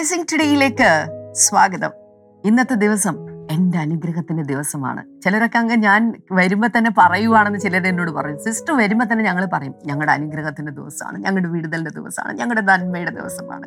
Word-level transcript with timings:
Blessing 0.00 0.24
ടുഡേയിലേക്ക് 0.32 1.06
സ്വാഗതം. 1.32 1.90
ഇന്നത്തെ 2.44 2.74
ദിവസം 2.74 3.29
എന്റെ 3.50 3.78
അനുഗ്രഹത്തിന്റെ 3.78 4.42
ദിവസമാണ്. 4.42 5.20
ചിലരൊക്കെ 5.24 5.58
അങ്ങ് 5.58 5.76
ഞാൻ 5.76 6.14
വരുമ്പോൾ 6.32 6.68
തന്നെ 6.78 6.90
പറയുവാണെന്ന് 6.98 7.58
ചിലർ 7.58 7.86
എന്നോട് 7.86 8.10
പറയും. 8.10 8.38
സിസ്റ്റർ 8.38 8.76
വരുമ്പോൾ 8.76 9.04
തന്നെ 9.04 9.24
ഞങ്ങൾ 9.24 9.48
പറയും 9.52 9.74
ഞങ്ങളുടെ 9.86 10.12
അനുഗ്രഹത്തിന്റെ 10.12 10.72
ദിവസമാണ് 10.72 11.18
ഞങ്ങളുടെ 11.18 11.48
വിടുതലിന്റെ 11.48 11.90
ദിവസമാണ് 11.90 12.38
ഞങ്ങളുടെ 12.38 12.60
നന്മയുടെ 12.60 13.10
ദിവസമാണ്. 13.10 13.66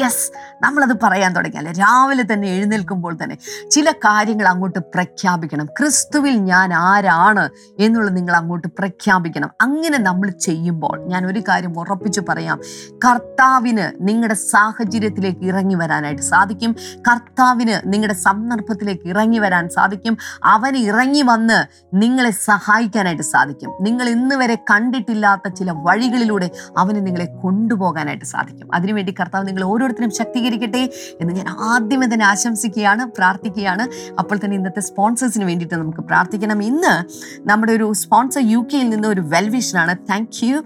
യെസ് 0.00 0.32
നമ്മളത് 0.62 0.96
പറയാൻ 1.02 1.32
തുടങ്ങിയാൽ 1.32 1.78
രാവിലെ 1.78 2.24
തന്നെ 2.32 2.48
എഴുന്നേൽക്കുമ്പോൾ 2.48 3.18
തന്നെ 3.22 3.38
ചില 3.70 3.90
കാര്യങ്ങൾ 3.90 4.48
അങ്ങോട്ട് 4.48 4.78
പ്രഖ്യാപിക്കണം. 4.78 5.66
ക്രിസ്തുവിൽ 5.66 6.36
ഞാൻ 6.36 6.74
ആരാണ് 6.74 7.50
എന്നുള്ളത് 7.78 8.16
നിങ്ങൾ 8.16 8.36
അങ്ങോട്ട് 8.36 8.68
പ്രഖ്യാപിക്കണം. 8.68 9.50
അങ്ങനെ 9.60 9.98
നമ്മൾ 9.98 10.30
ചെയ്യുമ്പോൾ 10.30 11.08
ഞാൻ 11.08 11.26
ഒരു 11.26 11.40
കാര്യം 11.40 11.78
ഉറപ്പിച്ചു 11.78 12.20
പറയാം. 12.28 12.60
കർത്താവിന് 13.04 13.92
നിങ്ങളുടെ 14.00 14.34
സാഹചര്യത്തിലേക്ക് 14.34 15.44
ഇറങ്ങി 15.44 15.74
വരാനായിട്ട് 15.74 16.22
സാധിക്കും. 16.22 16.76
കർത്താവിന് 17.10 17.92
നിങ്ങളുടെ 17.92 18.14
സന്ദർഭത്തിലേക്ക് 18.14 19.02
ഇറങ്ങി 19.06 19.20
വരാൻ 19.38 19.68
സാധിക്കും. 19.68 20.18
അവൻ 20.44 20.76
ഇറങ്ങി 20.76 21.22
വന്ന് 21.22 21.58
നിങ്ങളെ 21.94 22.30
സഹായിക്കാനായിട്ട് 22.30 23.22
സാധിക്കും. 23.22 23.70
നിങ്ങൾ 23.80 24.08
ഇന്ന് 24.08 24.34
വരെ 24.34 24.54
കണ്ടിട്ടില്ലാത്ത 24.54 25.48
ചില 25.48 25.70
വഴികളിലൂടെ 25.70 26.50
അവന് 26.78 27.06
നിങ്ങളെ 27.06 27.28
കൊണ്ടുപോകാനായിട്ട് 27.42 28.24
സാധിക്കും. 28.24 28.74
അതിനുവേണ്ടി 28.74 29.14
കർത്താവ് 29.20 29.48
നിങ്ങൾ 29.48 29.64
ഓരോരുത്തരും 29.64 30.10
ശക്തീകരിക്കട്ടെ 30.10 30.82
എന്ന് 31.20 31.34
ഞാൻ 31.34 31.48
ആദ്യമേ 31.58 32.06
തന്നെ 32.14 32.26
ആശംസിക്കുകയാണ് 32.26 33.04
പ്രാർത്ഥിക്കുകയാണ്. 33.18 33.86
അപ്പോൾ 34.18 34.36
തന്നെ 34.44 34.56
ഇന്നത്തെ 34.56 34.80
സ്പോൺസേഴ്സിന് 34.80 35.44
വേണ്ടിയിട്ട് 35.44 35.74
നമുക്ക് 35.74 36.00
പ്രാർത്ഥിക്കണം. 36.00 36.62
ഇന്ന് 36.62 36.94
നമ്മുടെ 37.48 37.72
ഒരു 37.72 37.92
സ്പോൺസർ 37.92 38.42
യു 38.44 38.66
കെയിൽ 38.72 38.88
നിന്ന് 38.88 39.08
ഒരു 39.08 39.20
വെൽവിഷനാണ് 39.20 39.96
താങ്ക് 40.10 40.44
യു 40.44 40.64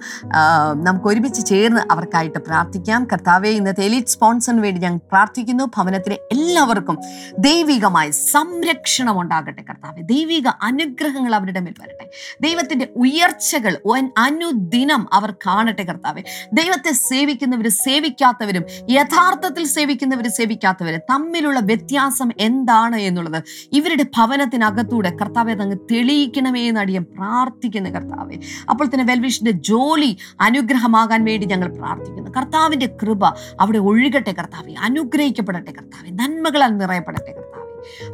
നമുക്ക് 0.74 1.06
ഒരുമിച്ച് 1.06 1.46
ചേർന്ന് 1.46 1.80
അവർക്കായിട്ട് 1.91 2.38
പ്രാർത്ഥിക്കാം. 2.38 3.04
കർത്താവെ 3.12 3.48
ഇന്നത്തെ 3.48 3.82
എലിറ്റ് 3.82 4.06
സ്പോൺസറിന് 4.06 4.62
വേണ്ടി 4.62 4.80
ഞാൻ 4.80 4.96
പ്രാർത്ഥിക്കുന്നു. 4.96 5.64
ഭവനത്തിലെ 5.76 6.18
എല്ലാവർക്കും 6.32 6.98
ദൈവികമായ 7.38 8.10
സംരക്ഷണം 8.47 9.20
ഉണ്ടാകട്ടെ 9.20 9.62
കർത്താവ്. 9.62 10.02
ദൈവിക 10.02 10.48
അനുഗ്രഹങ്ങൾ 10.62 11.34
അവരുടെ 11.34 11.61
മേൽ 11.61 11.75
വരട്ടെ. 11.80 12.11
ദൈവത്തിന്റെ 12.41 12.88
ഉയർച്ചകൾ 12.97 13.78
അനുദിനം 14.19 15.14
അവർ 15.14 15.30
കാണട്ടെ 15.47 15.83
കർത്താവെ. 15.83 16.22
ദൈവത്തെ 16.53 16.92
സേവിക്കുന്നവരും 16.92 17.70
സേവിക്കാത്തവരും 17.70 18.64
യഥാർത്ഥത്തിൽ 18.91 19.66
സേവിക്കുന്നവരും 19.66 20.33
സേവിക്കാത്തവരും 20.33 21.00
തമ്മിലുള്ള 21.11 21.61
വ്യത്യാസം 21.61 22.30
എന്താണ് 22.41 22.97
എന്നുള്ളത് 22.97 23.42
ഇവരുടെ 23.72 24.03
ഭവനത്തിനകത്തൂടെ 24.03 25.16
കർത്താവെ 25.16 25.53
അങ്ങ് 25.53 25.77
തെളിയിക്കണമേ 25.92 26.69
എന്ന് 26.69 26.81
അടിയം 26.81 27.03
പ്രാർത്ഥിക്കുന്നു 27.03 27.91
കർത്താവെ. 27.91 28.36
അപ്പോൾ 28.70 28.86
തന്നെ 28.86 29.05
വെൽവിഷിന്റെ 29.05 29.50
ജോലി 29.50 30.16
അനുഗ്രഹമാകാൻ 30.41 31.25
വേണ്ടി 31.25 31.47
ഞങ്ങൾ 31.47 31.69
പ്രാർത്ഥിക്കുന്നു. 31.69 32.31
കർത്താവിന്റെ 32.31 32.86
കൃപ 33.03 33.27
അവിടെ 33.60 33.78
ഒഴുകട്ടെ 33.78 34.33
കർത്താവെ. 34.33 34.75
അനുഗ്രഹിക്കപ്പെടട്ടെ 34.81 35.72
കർത്താവെ. 35.72 36.10
നന്മകളാൽ 36.10 36.69
നിറയപ്പെടട്ടെ 36.69 37.45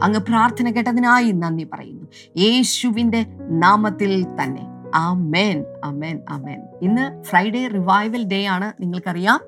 അങ്ങ് 0.02 0.20
പ്രാർത്ഥന 0.20 0.70
കേട്ടതിനായി 0.70 1.30
നന്ദി 1.30 1.64
പറയുന്നു. 1.72 2.08
യേശുവിന്റെ 2.36 3.26
നാമത്തിൽ 3.38 4.26
തന്നെ. 4.42 4.66
ആമേൻ. 4.94 5.64
അമേൻ 5.84 6.20
അമേൻ 6.28 6.62
ഇന്ന് 6.82 7.22
ഫ്രൈഡേ 7.22 7.66
റിവൈവൽ 7.66 8.24
ഡേ 8.24 8.46
ആണ്. 8.46 8.72
നിങ്ങൾക്കറിയാം. 8.80 9.40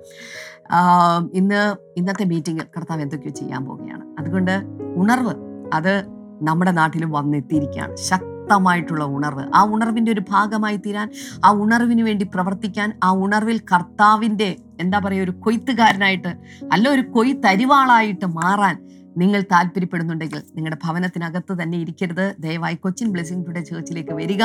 ഇന്ന് 1.32 1.76
ഇന്നത്തെ 1.96 2.24
മീറ്റിംഗ് 2.24 2.60
കർത്താവ് 2.76 3.02
എന്തൊക്കെയോ 3.02 3.32
ചെയ്യാൻ 3.32 3.64
പോവുകയാണ്. 3.64 4.04
അതുകൊണ്ട് 4.18 4.62
ഉണർവ് 4.96 5.34
അത് 5.74 6.04
നമ്മുടെ 6.42 6.70
നാട്ടിലും 6.70 7.10
വന്നെത്തിയിരിക്കുകയാണ്. 7.10 7.96
ശക്തമായിട്ടുള്ള 7.96 9.04
ഉണർവ്. 9.04 9.44
ആ 9.54 9.64
ഉണർവിന്റെ 9.64 10.12
ഒരു 10.12 10.22
ഭാഗമായി 10.30 10.76
തീരാൻ 10.76 11.10
ആ 11.44 11.52
ഉണർവിന് 11.52 12.02
വേണ്ടി 12.02 12.24
പ്രവർത്തിക്കാൻ 12.34 12.98
ആ 13.04 13.12
ഉണർവിൽ 13.12 13.58
കർത്താവിന്റെ 13.58 14.56
എന്താ 14.80 14.98
പറയുക 14.98 15.24
ഒരു 15.24 15.30
കൊയ്ത്തുകാരനായിട്ട് 15.30 16.28
അല്ല 16.72 16.88
ഒരു 16.88 17.00
കൊയ്ത്തരിവാളായിട്ട് 17.00 18.26
മാറാൻ 18.26 18.76
നിങ്ങൾ 19.16 19.40
താല്പര്യപ്പെടുന്നുണ്ടെങ്കിൽ 19.40 20.42
നിങ്ങളുടെ 20.56 20.78
ഭവനത്തിനകത്ത് 20.84 21.62
തന്നെ 21.62 21.78
ഇരിക്കരുത്. 21.78 22.34
ദയവായി 22.38 22.74
കൊച്ചിൻ 22.74 23.12
ബ്ലെസ്സിംഗ് 23.12 23.46
ടുഡേ 23.46 23.60
ചേർച്ചിലേക്ക് 23.60 24.10
വരിക. 24.10 24.42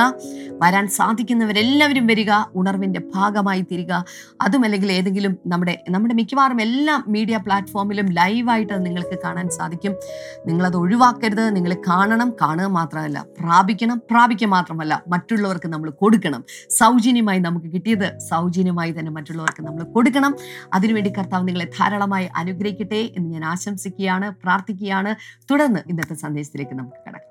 വരാൻ 0.61 0.87
സാധിക്കുന്നവരെല്ലാവരും 0.87 2.07
വരിക. 2.07 2.31
ഉണർവിന്റെ 2.55 3.01
ഭാഗമായി 3.15 3.61
തീരുക. 3.61 4.05
അതുമല്ലെങ്കിൽ 4.41 4.91
ഏതെങ്കിലും 4.91 5.37
നമ്മുടെ 5.47 5.83
നമ്മുടെ 5.89 6.13
മിക്കവാറും 6.13 6.61
എല്ലാ 6.61 7.03
മീഡിയ 7.07 7.37
പ്ലാറ്റ്ഫോമിലും 7.37 8.05
ലൈവായിട്ട് 8.05 8.85
നിങ്ങൾക്ക് 8.85 9.19
കാണാൻ 9.23 9.49
സാധിക്കും. 9.49 9.95
നിങ്ങളത് 10.45 10.75
ഒഴിവാക്കരുത്. 10.75 11.55
നിങ്ങൾ 11.55 11.73
കാണണം. 11.73 12.33
കാണുക 12.41 12.65
മാത്രമല്ല 12.65 13.25
പ്രാപിക്കണം. 13.39 13.97
പ്രാപിക്കുക 14.11 14.47
മാത്രമല്ല 14.47 15.03
മറ്റുള്ളവർക്ക് 15.07 15.67
നമ്മൾ 15.67 15.89
കൊടുക്കണം. 15.89 16.43
സൗജന്യമായി 16.69 17.39
നമുക്ക് 17.39 17.65
കിട്ടിയത് 17.65 18.19
സൗജന്യമായി 18.19 18.91
തന്നെ 18.91 19.11
മറ്റുള്ളവർക്ക് 19.11 19.63
നമ്മൾ 19.63 19.83
കൊടുക്കണം. 19.83 20.35
അതിനുവേണ്ടി 20.73 21.13
കർത്താവ് 21.17 21.47
നിങ്ങളെ 21.47 21.65
ധാരാളമായി 21.65 22.29
അനുഗ്രഹിക്കട്ടെ 22.35 23.09
എന്ന് 23.17 23.29
ഞാൻ 23.29 23.45
ആശംസിക്കുകയാണ്. 23.45 24.33
പ്രാർത്ഥിക്കുകയാണ്. 24.59 25.11
തുടർന്ന് 25.51 25.81
ഇന്നത്തെ 25.89 26.15
സന്ദേശത്തിലേക്ക് 26.15 26.75
നമുക്ക് 26.79 26.99
കടക്കാം. 27.07 27.25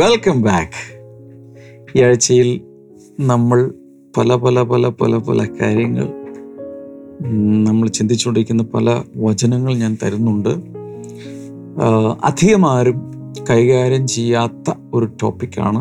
വെൽക്കം 0.00 0.36
ബാക്ക് 0.42 0.80
ഈ 1.96 2.00
ആഴ്ചയിൽ 2.02 2.48
നമ്മൾ 3.20 3.58
പല 4.16 4.34
പല 4.34 4.62
പല 4.62 4.84
പല 5.00 5.14
പല 5.28 5.40
കാര്യങ്ങൾ 5.60 6.06
നമ്മൾ 7.66 7.86
ചിന്തിച്ചുകൊണ്ടിരിക്കുന്ന 7.88 8.62
പല 8.74 9.02
വചനങ്ങൾ 9.16 9.72
ഞാൻ 9.74 9.92
തരുന്നുണ്ട്. 10.02 10.52
അധികമാരും 12.24 12.98
കൈകാര്യം 13.50 14.04
ചെയ്യാത്ത 14.06 14.68
ഒരു 14.94 15.06
ടോപ്പിക്കാണ് 15.22 15.80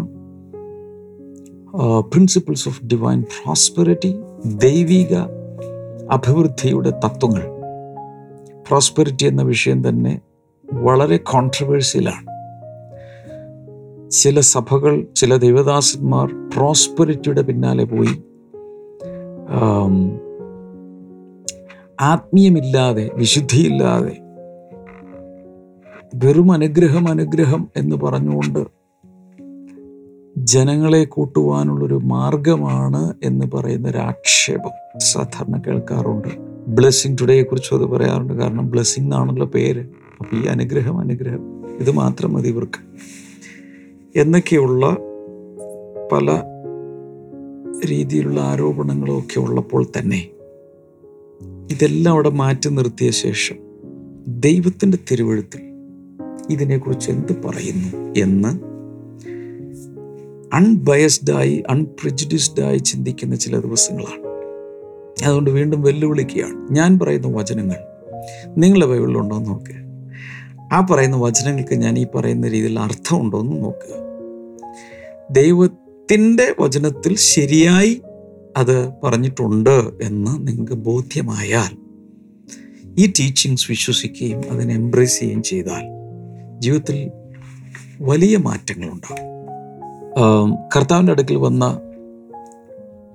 പ്രിൻസിപ്പിൾസ് 1.74 2.70
ഓഫ് 2.70 2.86
ഡിവൈൻ 2.86 3.22
പ്രോസ്പെറിറ്റി 3.22 4.16
ദൈവിക 4.46 5.16
അഭിവൃദ്ധിയുടെ 6.12 6.90
തത്വങ്ങൾ. 6.90 7.42
പ്രോസ്പെറിറ്റി 8.68 9.26
എന്ന 9.26 9.42
വിഷയം 9.42 9.90
തന്നെ 9.90 10.22
വളരെ 10.74 11.18
കോൺട്രവേഴ്സിയലാണ് 11.18 12.28
ചില 14.12 14.40
സഭകൾ 14.40 15.08
ചില 15.16 15.36
ദൈവദാസന്മാർ 15.36 16.50
പ്രോസ്പെരിറ്റിയുടെ 16.50 17.42
പിന്നാലെ 17.42 17.84
പോയി 17.84 18.16
ആത്മീയമില്ലാതെ 22.02 23.10
വിശുദ്ധിയില്ലാതെ 23.14 24.18
വെറും 26.16 26.52
അനുഗ്രഹം 26.52 27.08
അനുഗ്രഹം 27.10 27.70
എന്ന് 27.78 27.96
പറഞ്ഞുകൊണ്ട് 27.96 28.83
ജനങ്ങളെ 30.44 31.06
കൂട്ടുവാനുള്ളൊരു 31.06 32.00
മാർഗമാണ് 32.04 33.14
എന്ന് 33.24 33.46
പറയുന്ന 33.54 33.88
ഒരു 33.88 33.98
ആക്ഷേപം 33.98 35.00
സാധാരണ 35.00 35.62
കേൾക്കാറുണ്ട്. 35.68 36.28
ബ്ലെസ്സിങ് 36.68 37.18
ടുഡേയെ 37.22 37.44
കുറിച്ചും 37.44 37.76
അത് 37.76 37.86
പറയാറുണ്ട്. 37.86 38.34
കാരണം 38.34 38.70
ബ്ലെസ്സിങ് 38.70 39.06
എന്നാണല്ലോ 39.06 39.46
പേര്. 39.46 39.86
അപ്പം 40.20 40.44
ഈ 40.44 40.46
അനുഗ്രഹം 40.46 41.00
അനുഗ്രഹം. 41.00 41.68
ഇത് 41.78 41.92
മാത്രം 41.92 42.34
മതി 42.34 42.50
ഇവർക്ക്. 42.50 42.80
എന്നൊക്കെയുള്ള 44.20 44.98
പല 46.12 46.42
രീതിയിലുള്ള 47.90 48.42
ആരോപണങ്ങളും 48.42 49.20
ഒക്കെ 49.20 49.40
ഉള്ളപ്പോൾ 49.40 49.86
തന്നെ 50.00 50.28
ഇതെല്ലാം 51.72 52.14
അവിടെ 52.14 52.30
മാറ്റി 52.30 52.70
നിർത്തിയ 52.70 53.12
ശേഷം 53.12 53.56
ദൈവത്തിന്റെ 54.28 54.98
തിരുവഴുത്തിൽ 55.12 55.62
ഇതിനെക്കുറിച്ച് 56.50 57.12
എന്ത് 57.12 57.38
പറയുന്നു 57.46 58.20
എന്ന് 58.20 58.73
അൺബയസ്ഡായി 60.54 61.64
അൺപ്രജുഡിസ്ഡായി 61.70 62.78
ചിന്തിക്കുന്ന 62.78 63.36
ചില 63.36 63.60
ദിവസങ്ങളാണ്. 63.60 64.24
അതുകൊണ്ട് 65.26 65.50
വീണ്ടും 65.50 65.82
വെല്ലുവിളിക്കുകയാണ്. 65.82 66.76
ഞാൻ 66.76 67.00
പറയുന്ന 67.00 67.28
വചനങ്ങൾ 67.28 67.76
നിങ്ങളുടെ 68.58 68.86
ബൈബിളിലുണ്ടോ 68.86 69.36
എന്ന് 69.36 69.50
നോക്കുക 69.50 69.84
ആ 70.74 70.88
പറയുന്ന 70.92 71.18
വചനങ്ങൾക്ക് 71.18 71.76
ഞാൻ 71.76 72.00
ഈ 72.00 72.06
പറയുന്ന 72.16 72.48
രീതിയിൽ 72.48 72.80
അർത്ഥമുണ്ടോ 72.80 73.40
എന്ന് 73.40 73.64
നോക്കുക 73.64 74.04
ദൈവത്തിന്റെ 75.32 76.56
വചനത്തിൽ 76.60 77.18
ശരിയായി 77.18 78.02
അത് 78.58 78.90
പറഞ്ഞിട്ടുണ്ട് 79.04 79.92
എന്ന് 80.02 80.48
നിങ്ങൾക്ക് 80.48 80.74
ബോധ്യമായാൽ 80.74 81.78
ഈ 82.98 83.08
ടീച്ചിങ്സ് 83.08 83.66
വിശ്വസിക്കുകയും 83.70 84.42
അതിനെ 84.52 84.74
എംബ്രേസ് 84.74 85.20
ചെയ്യുകയും 85.20 85.44
ചെയ്താൽ 85.44 85.84
ജീവിതത്തിൽ 86.60 87.12
വലിയ 88.02 88.38
മാറ്റങ്ങളുണ്ടാകും. 88.38 89.33
കർത്താവിന്റെ 90.76 91.12
അടുക്കൽ 91.12 91.36
വന്ന 91.36 91.80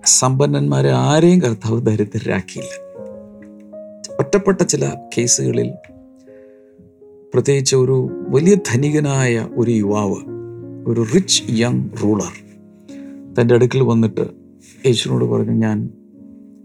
സമ്പന്നന്മാരെ 0.04 0.90
ആരെയും 0.90 1.42
കർത്താവ് 1.42 1.80
ദരിദ്രരാക്കിയില്ല. 1.80 2.88
ഒറ്റപ്പെട്ട 4.20 4.62
ചില 4.62 4.92
കേസുകളിൽ 5.18 5.72
പ്രത്യേകിച്ച് 7.34 7.76
ഒരു 7.76 8.24
വലിയ 8.28 8.54
ധനികനായ 8.54 9.48
ഒരു 9.56 9.70
യുവാവ് 9.70 10.16
ഒരു 10.86 11.06
റിച്ച് 11.14 11.42
യങ് 11.50 11.88
റൂളർ 12.02 12.32
തന്റെ 13.34 13.54
അടുക്കൽ 13.54 13.82
വന്നിട്ട് 13.82 14.26
യേശുവിനോട് 14.86 15.24
പറഞ്ഞു 15.24 15.52
ഞാൻ 15.52 15.90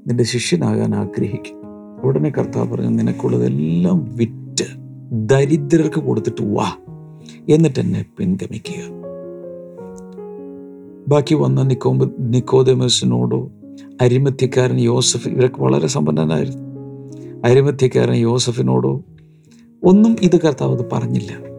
നിന്റെ 0.08 0.24
ശിഷ്യനാകാൻ 0.24 0.96
ആഗ്രഹിക്കും 0.96 1.58
ഉടനെ 2.04 2.30
കർത്താവ് 2.30 2.72
പറഞ്ഞു 2.72 2.90
നിനക്കുള്ളതെല്ലാം 2.90 4.16
വിറ്റ് 4.16 4.66
ദരിദ്രർക്ക് 5.12 6.00
കൊടുത്തിട്ട് 6.00 6.42
വാ 6.42 6.74
എന്നിട്ട് 7.50 7.80
എന്നെ 7.80 8.06
പിൻഗമിക്കുക. 8.18 9.03
ബാക്കി 11.08 11.36
വന്ന 11.36 11.62
നിക്കോമ്പ 11.62 12.12
നിക്കോദമസിനോടോ 12.20 13.50
അരിമത്യക്കാരൻ 14.02 14.80
യോസഫ് 14.80 15.28
ഇവരൊക്കെ 15.28 15.62
വളരെ 15.62 15.88
സമ്പന്നനായിരുന്നു. 15.88 16.64
അരിമത്യക്കാരൻ 17.46 18.14
യോസഫിനോടോ 18.14 19.02
ഒന്നും 19.84 20.16
ഇത് 20.22 20.40
കർത്താവ് 20.40 20.84
പറഞ്ഞില്ല. 20.94 21.54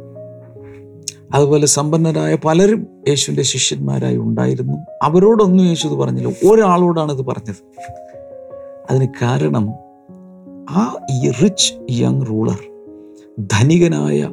അതുപോലെ 1.35 1.67
സമ്പന്നരായ 1.67 2.37
പലരും 2.45 2.87
യേശുവിന്റെ 3.09 3.43
ശിഷ്യന്മാരായി 3.43 4.17
ഉണ്ടായിരുന്നു. 4.17 4.79
അവരോടൊന്നും 5.03 5.67
യേശു 5.67 5.87
ഇത് 5.87 5.95
പറഞ്ഞില്ല. 5.95 6.49
ഒരാളോടാണ് 6.49 7.13
ഇത് 7.13 7.27
പറഞ്ഞത്. 7.27 7.57
അതിന് 8.91 9.09
കാരണം 9.23 9.71
ആ 10.71 10.97
ഈ 11.13 11.31
റിച്ച് 11.31 11.75
യങ് 11.91 12.23
റൂളർ 12.31 12.59
ധനികനായ 13.41 14.31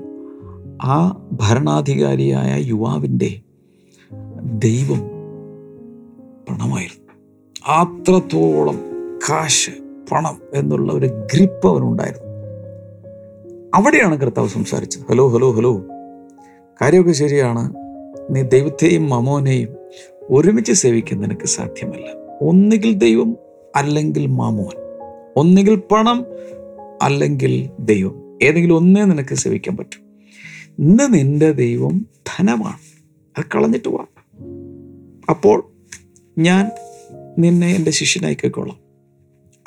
ആ 0.84 1.28
ഭരണാധികാരിയായ 1.32 2.62
യുവാവിന്റെ 2.62 3.42
ദൈവം 4.52 5.00
പണമായിരുന്നു. 6.50 7.14
അത്രത്തോളം 7.68 8.80
കാശ് 9.30 9.70
പണം 10.12 10.42
എന്നുള്ള 10.54 10.94
ഒരു 10.94 11.06
ഗ്രിപ്പ് 11.06 11.68
അവനുണ്ടായിരുന്നു. 11.68 12.26
അവിടെയാണ് 13.76 14.18
കർത്താവ് 14.18 14.48
സംസാരിച്ചത്. 14.48 15.02
Hello 15.10 15.28
hello 15.28 15.52
hello. 15.52 15.84
കാര്യമൊക്കെ 16.82 17.12
ശരിയാണ്. 17.12 17.74
നീ 18.30 18.42
ദൈവത്തെയും 18.42 19.10
മാമോനെയും 19.10 19.76
ഒരുമിച്ച് 20.22 20.72
സേവിക്കാൻ 20.72 21.22
നിനക്ക് 21.22 21.46
സാധ്യമല്ല. 21.46 22.08
ഒന്നുകിൽ 22.42 22.94
ദൈവം 22.94 23.38
അല്ലെങ്കിൽ 23.76 24.28
മാമോൻ. 24.28 24.82
ഒന്നുകിൽ 25.36 25.76
പണം 25.76 26.26
അല്ലെങ്കിൽ 27.02 27.70
ദൈവം. 27.80 28.38
ഏതെങ്കിലും 28.44 28.76
ഒന്നേ 28.76 29.04
നിനക്ക് 29.04 29.36
സേവിക്കാൻ 29.36 29.78
പറ്റും. 29.78 30.06
ഇന്ന് 30.80 31.14
നിന്റെ 31.14 31.52
ദൈവം 31.52 32.08
ധനമാണ്. 32.28 32.92
അത് 33.38 33.46
കളഞ്ഞിട്ട് 33.56 33.90
പോവാ 33.90 34.06
അപ്പോൾ 35.32 35.72
ഞാൻ 36.38 36.72
നിന്നെ 37.40 37.76
എന്റെ 37.76 37.92
ശിഷ്യനായിക്കൊള്ളാം 37.92 38.82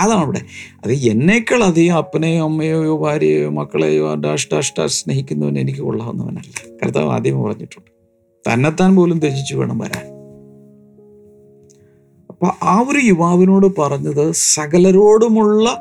അതാണ് 0.01 0.21
അവിടെ. 0.21 0.41
അത് 0.85 0.93
എന്നേക്കാൾ 0.93 1.65
അധികം 1.65 1.97
അപ്പനെയോ 1.97 2.45
അമ്മയോയോ 2.45 2.97
ഭാര്യയോ 2.97 3.51
മക്കളെയോ 3.51 4.15
ഡാഷ് 4.15 4.49
സ്നേഹിക്കുന്നവൻ 4.87 5.59
എനിക്ക് 5.59 5.81
കൊള്ളാവുന്നവനല്ല. 5.81 6.77
കർത്താവ് 6.83 7.11
ആദ്യം 7.11 7.43
പറഞ്ഞിട്ടുണ്ട് 7.43 7.91
തന്നെത്താൻ 8.53 8.97
പോലും 8.97 9.19
ത്യജിച്ചു 9.19 9.55
വേണം 9.55 9.79
വരാൻ. 9.79 10.07
അപ്പൊ 12.31 12.47
ആ 12.63 12.85
ഒരു 12.89 13.07
യുവാവിനോട് 13.07 13.81
പറഞ്ഞത് 13.81 14.33
സകലരോടുമുള്ള 14.33 15.79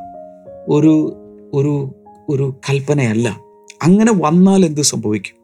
ഒരു 0.68 1.14
ഒരു 1.54 1.96
ഒരു 2.30 2.56
കൽപ്പനയല്ല. 2.70 3.42
അങ്ങനെ 3.84 4.12
വന്നാൽ 4.16 4.66
എന്ത് 4.66 4.82
സംഭവിക്കും? 4.82 5.36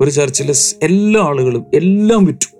ഒരു 0.00 0.10
ചർച്ചിലെ 0.10 0.54
എല്ലാ 0.82 1.20
ആളുകളും 1.20 1.66
എല്ലാം 1.74 2.24
വിറ്റു. 2.24 2.53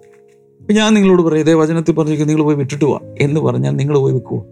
ഞാൻ 0.73 0.95
നിങ്ങളോട് 0.95 1.23
പറയും 1.23 1.41
ഇതേ 1.41 1.55
വചനത്തിൽ 1.55 1.93
പറഞ്ഞിരിക്കും 1.93 2.29
നിങ്ങൾ 2.29 2.43
പോയി 2.43 2.57
വിട്ടിട്ട് 2.57 2.85
പോവാം 2.85 3.01
എന്ന് 3.21 3.41
പറഞ്ഞാൽ 3.41 3.71
നിങ്ങൾ 3.71 3.99
പോയി 3.99 4.13
വിൽക്കുമോ 4.13 4.47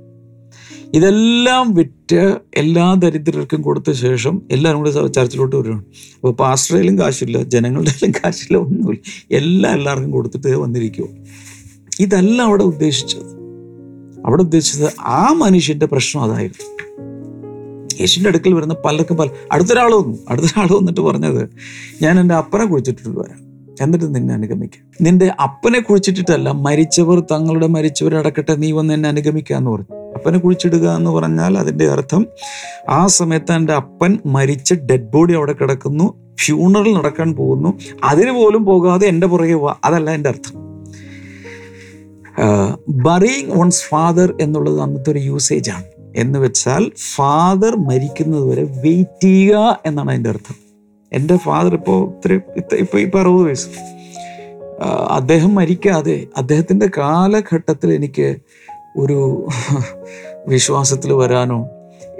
ഇതെല്ലാം 0.94 1.74
വിറ്റ് 1.74 2.36
എല്ലാ 2.54 2.94
ദരിദ്രർക്കും 2.94 3.62
കൊടുത്ത 3.62 3.92
ശേഷം 3.92 4.42
എല്ലാവരും 4.50 4.80
കൂടി 4.80 5.08
ചർച്ചിലോട്ട് 5.08 5.56
വരുവാണ് 5.56 5.82
അപ്പോൾ 6.14 6.32
പാസ്റ്ററയിലും 6.32 6.98
കാശില്ല 6.98 7.42
ജനങ്ങളുടെ 7.42 7.90
കയ്യിലും 7.90 8.20
കാശില്ല 8.24 8.56
ഒന്നുമില്ല. 8.56 9.26
എല്ലാം 9.30 9.74
എല്ലാവർക്കും 9.74 10.10
കൊടുത്തിട്ട് 10.10 10.56
വന്നിരിക്കുമോ 10.56 11.08
ഇതല്ല 12.00 12.42
അവിടെ 12.42 12.62
ഉദ്ദേശിച്ചത്. 12.62 13.42
അവിടെ 14.26 14.42
ഉദ്ദേശിച്ചത് 14.42 14.92
ആ 15.00 15.32
മനുഷ്യന്റെ 15.32 15.86
പ്രശ്നം 15.86 16.22
അതായിരുന്നു. 16.22 16.82
യേശുവിന്റെ 18.00 18.28
അടുക്കൽ 18.28 18.54
വരുന്ന 18.54 18.74
പലർക്കും 18.84 19.16
പല 19.16 19.28
അടുത്തൊരാൾ 19.52 19.94
വന്നു. 19.94 20.18
അടുത്തൊരാൾ 20.28 20.76
വന്നിട്ട് 20.76 21.00
പറഞ്ഞത് 21.00 21.48
ഞാൻ 22.02 22.20
എന്റെ 22.20 22.34
അപ്പനെ 22.34 22.64
കുഴിച്ചിട്ടിട്ട് 22.64 23.08
വരാം. 23.08 23.51
എന്നിട്ട് 23.82 24.14
നിന്നെ 24.14 24.34
അനുഗമിക്കുക 24.34 24.82
നിന്റെ 25.00 25.26
അപ്പനെ 25.42 25.80
കുഴിച്ചിട്ടിട്ടല്ല 25.80 26.50
മരിച്ചവർ 26.50 27.20
തങ്ങളുടെ 27.20 27.66
മരിച്ചവരടക്കട്ടെ 27.66 28.54
നീ 28.56 28.72
വന്ന് 28.72 28.94
എന്നെ 28.94 29.08
അനുഗമിക്കുക 29.08 29.56
എന്ന് 29.56 29.70
പറഞ്ഞു. 29.70 30.12
അപ്പനെ 30.14 30.38
കുഴിച്ചിടുക 30.38 30.96
എന്ന് 30.96 31.10
പറഞ്ഞാൽ 31.10 31.58
അതിന്റെ 31.58 31.88
അർത്ഥം 31.88 32.26
ആ 32.88 33.06
സമയത്ത് 33.06 33.52
എന്റെ 33.52 33.72
അപ്പൻ 33.72 34.18
മരിച്ച 34.26 34.74
ഡെഡ് 34.74 35.12
ബോഡി 35.12 35.32
അവിടെ 35.34 35.52
കിടക്കുന്നു 35.52 36.22
ഫ്യൂണറൽ 36.40 36.94
നടക്കാൻ 36.94 37.34
പോകുന്നു 37.34 37.78
അതിന് 38.04 38.30
പോലും 38.30 38.64
പോകാതെ 38.64 39.06
എന്റെ 39.06 39.26
പുറകെ 39.26 39.54
പോവാ. 39.54 39.74
അതല്ല 39.84 40.10
എന്റെ 40.10 40.28
അർത്ഥം. 40.28 40.62
ബറിയിങ് 42.88 43.60
വൺസ് 43.60 43.82
ഫാദർ 43.82 44.34
എന്നുള്ളത് 44.40 44.80
അന്നത്തെ 44.80 45.10
ഒരു 45.10 45.18
യൂസേജ് 45.18 45.70
ആണ്. 45.70 45.84
എന്ന് 46.16 46.38
വെച്ചാൽ 46.38 46.90
ഫാദർ 47.14 47.76
മരിക്കുന്നത് 47.76 48.44
വരെ 48.48 48.62
വെയിറ്റ് 48.62 49.24
ചെയ്യുക 49.24 49.80
എന്നാണ് 49.86 50.10
അതിന്റെ 50.10 50.30
അർത്ഥം. 50.30 50.71
എന്റെ 51.14 51.36
ഫാദർ 51.36 51.74
ഇപ്പോൾ 51.74 51.98
ഇത്ര 52.16 52.74
ഇപ്പൊ 52.74 52.98
ഇപ്പോൾ 52.98 53.20
അറുപത് 53.20 53.44
വയസ്സ്. 53.46 53.68
അദ്ദേഹം 55.10 55.54
മരിക്കാതെ 55.54 56.26
അദ്ദേഹത്തിന്റെ 56.36 56.86
കാലഘട്ടത്തിൽ 56.98 57.92
എനിക്ക് 57.92 58.28
ഒരു 58.96 59.18
വിശ്വാസത്തിൽ 60.46 61.12
വരാനോ 61.12 61.58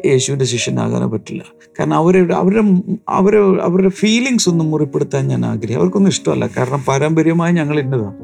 യേശുവിന്റെ 0.06 0.44
ശിഷ്യനാകാനോ 0.44 1.06
പറ്റില്ല. 1.06 1.42
കാരണം 1.78 1.96
അവരുടെ 1.96 2.34
അവരുടെ 2.34 2.62
അവരെ 3.08 3.38
അവരുടെ 3.62 3.88
ഫീലിങ്സ് 3.88 4.48
ഒന്നും 4.48 4.70
മുറിപ്പെടുത്താൻ 4.70 5.28
ഞാൻ 5.28 5.46
ആഗ്രഹം 5.46 5.78
അവർക്കൊന്നും 5.78 6.10
ഇഷ്ടമല്ല. 6.10 6.46
കാരണം 6.46 6.82
പാരമ്പര്യമായി 6.88 7.52
ഞങ്ങൾ 7.52 7.80
ഇന്നതാണ് 7.80 8.14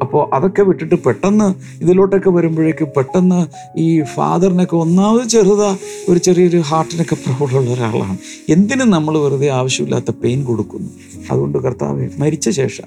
അപ്പോൾ 0.00 0.34
അതൊക്കെ 0.34 0.62
വിട്ടിട്ട് 0.62 0.94
പെട്ടെന്ന് 0.94 1.54
ഇതിലോട്ടൊക്കെ 1.82 2.30
വരുമ്പോഴേക്ക് 2.30 2.88
പെട്ടെന്ന് 2.96 3.46
ഈ 3.78 4.02
ഫാദറിനൊക്കെ 4.02 4.76
ഒന്നാമത് 4.76 5.28
ചെറുതാ 5.28 5.76
ഒരു 6.08 6.18
ചെറിയൊരു 6.18 6.58
ഹാർട്ടിനൊക്കെ 6.58 7.14
പ്രോബ്ലമുള്ള 7.14 7.70
ഒരാളാണ്. 7.70 8.18
എന്തിനും 8.48 8.90
നമ്മൾ 8.90 9.18
വെറുതെ 9.18 9.48
ആവശ്യമില്ലാത്ത 9.48 10.10
പെയിൻ 10.10 10.44
കൊടുക്കുന്നു. 10.44 10.90
അതുകൊണ്ട് 11.30 11.58
കർത്താവ് 11.58 12.08
മരിച്ച 12.18 12.50
ശേഷം 12.50 12.84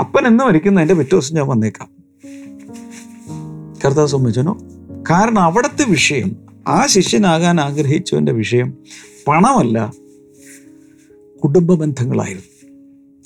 അപ്പൻ 0.00 0.26
എന്ന് 0.26 0.44
മരിക്കുന്ന 0.44 0.80
എന്റെ 0.80 0.94
പിറ്റേ 0.94 1.16
ദിവസം 1.16 1.36
ഞാൻ 1.36 1.46
വന്നേക്കാം. 1.46 1.88
കർത്താവ് 3.84 4.08
സമ്മതിച്ചനോ 4.08 4.58
കാരണം 5.10 5.40
അവിടുത്തെ 5.40 5.84
വിഷയം 5.90 6.36
ആ 6.68 6.86
ശിഷ്യനാകാൻ 6.86 7.60
ആഗ്രഹിച്ചവന്റെ 7.60 8.32
വിഷയം 8.32 8.74
പണമല്ല 9.28 9.78
കുടുംബ 11.42 11.74
ബന്ധങ്ങളായിരുന്നു 11.74 12.46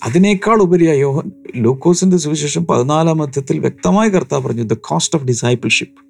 അതിനേക്കാൾ 0.02 0.62
ഉപരിയായി 0.62 0.98
യോഹൻ 0.98 1.26
ലൂക്കോസിന്റെ 1.56 2.16
സുവിശേഷം 2.16 2.66
പതിനാലാം 2.66 3.22
അധ്യത്തിൽ 3.22 3.58
വ്യക്തമായി 3.58 4.10
കർത്താവ് 4.10 4.44
പറഞ്ഞു 4.46 4.62
ദ 4.62 4.72
കോസ്റ്റ് 4.88 5.18
ഓഫ് 5.18 5.24
ഡിസൈപ്പിൾഷിപ്പ് 5.24 6.00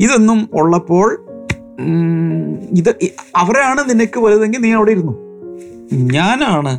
ഇതൊന്നും 0.00 0.48
ഉള്ളപ്പോൾ 0.52 1.06
ഇത് 2.72 2.90
അവരാണ് 3.36 3.90
നിനക്ക് 3.90 4.20
വലുതെങ്കിൽ 4.20 4.60
നീ 4.60 4.72
അവിടെ 4.72 4.90
ഇരുന്നു? 4.90 5.14
ഞാനാണ് 6.12 6.72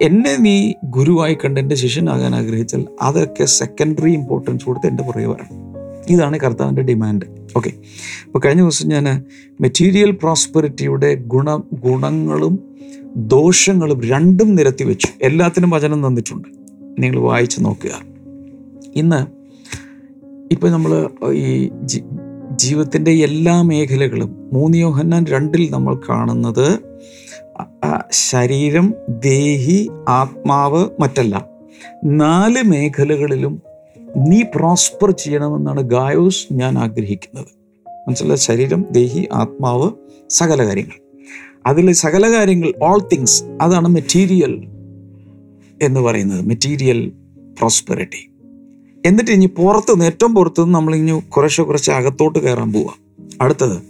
എന്നെ 0.00 0.36
നീ 0.36 0.54
ഗുരുവായി 0.84 1.34
കണ്ട് 1.34 1.60
എന്റെ 1.60 1.74
ശിഷ്യനാകാൻ 1.74 2.34
ആഗ്രഹിച്ചാൽ 2.34 2.86
അതൊക്കെ 3.02 3.44
സെക്കൻഡറി 3.44 4.12
ഇമ്പോർട്ടൻസ് 4.12 4.64
കൊടുത്ത് 4.64 4.86
എന്റെ 4.86 5.02
പുറകെ 5.02 5.26
വരണം. 5.26 5.54
ഇതാണ് 6.10 6.40
കർത്താവിന്റെ 6.40 6.82
ഡിമാൻഡ്. 6.82 7.26
ഓക്കെ. 7.56 7.72
അപ്പോൾ 8.26 8.38
കഴിഞ്ഞ 8.38 8.60
ദിവസം 8.60 8.88
ഞാൻ 8.88 9.24
മെറ്റീരിയൽ 9.60 10.10
പ്രോസ്പെറിറ്റിയുടെ 10.10 11.14
ഗുണ 11.14 11.56
ഗുണങ്ങളും 11.72 12.58
ദോഷങ്ങളും 13.16 14.00
രണ്ടും 14.00 14.54
നിരത്തി 14.54 14.84
വെച്ചു. 14.84 15.08
എല്ലാത്തിനും 15.22 15.70
വചനം 15.70 16.06
തന്നിട്ടുണ്ട്. 16.06 16.48
നിങ്ങൾ 16.98 17.20
വായിച്ച് 17.20 17.64
നോക്കുക. 17.64 17.90
ഇന്ന് 18.94 19.26
ഇപ്പം 20.52 20.72
നമ്മൾ 20.72 21.10
ഈ 21.32 21.70
ജീവിതത്തിന്റെ 22.56 23.10
എല്ലാ 23.10 23.62
മേഖലകളും 23.62 24.50
മൂന്ന് 24.52 24.78
യോഹന്നാൻ 24.78 25.26
രണ്ടിൽ 25.26 25.70
നമ്മൾ 25.70 26.00
കാണുന്നത് 26.08 26.78
ശരീരം 28.12 28.94
ദേഹി 29.08 29.90
ആത്മാവ് 30.08 30.88
മറ്റെല്ലാം. 31.00 31.42
നാല് 32.04 32.62
മേഖലകളിലും 32.62 33.62
നീ 34.16 34.42
പ്രോസ്പർ 34.42 35.10
ചെയ്യണമെന്നാണ് 35.10 35.80
ഗായോസ് 35.80 36.46
ഞാൻ 36.52 36.78
ആഗ്രഹിക്കുന്നത്. 36.78 37.46
മനസ്സിലായ 38.08 38.36
ശരീരം 38.36 38.86
ദേഹി 38.90 39.28
ആത്മാവ് 39.32 39.90
സകല 40.30 40.66
കാര്യങ്ങൾ. 40.66 41.00
അതിൽ 41.66 41.92
സകല 41.92 42.32
കാര്യങ്ങൾ 42.32 42.74
ഓൾ 42.82 43.08
തിങ്സ് 43.12 43.44
അതാണ് 43.44 43.88
മെറ്റീരിയൽ 43.88 44.64
എന്ന് 45.82 46.00
പറയുന്നത്. 46.00 46.40
മെറ്റീരിയൽ 46.40 47.12
പ്രോസ്പെറിറ്റി 47.58 48.30
എന്നിട്ട് 49.06 49.30
ഇനി 49.30 49.46
പുറത്ത് 49.46 49.92
നിന്ന് 49.92 50.04
ഏറ്റവും 50.04 50.34
പുറത്ത് 50.34 50.60
നിന്ന് 50.60 50.74
നമ്മളിഞ്ഞു 50.74 51.22
കുറേശ്ശെ 51.28 51.62
കുറച്ച് 51.62 51.90
അകത്തോട്ട് 51.90 52.38
കയറാൻ 52.38 52.72
പോവുക 52.72 52.94
അടുത്തത് 53.40 53.82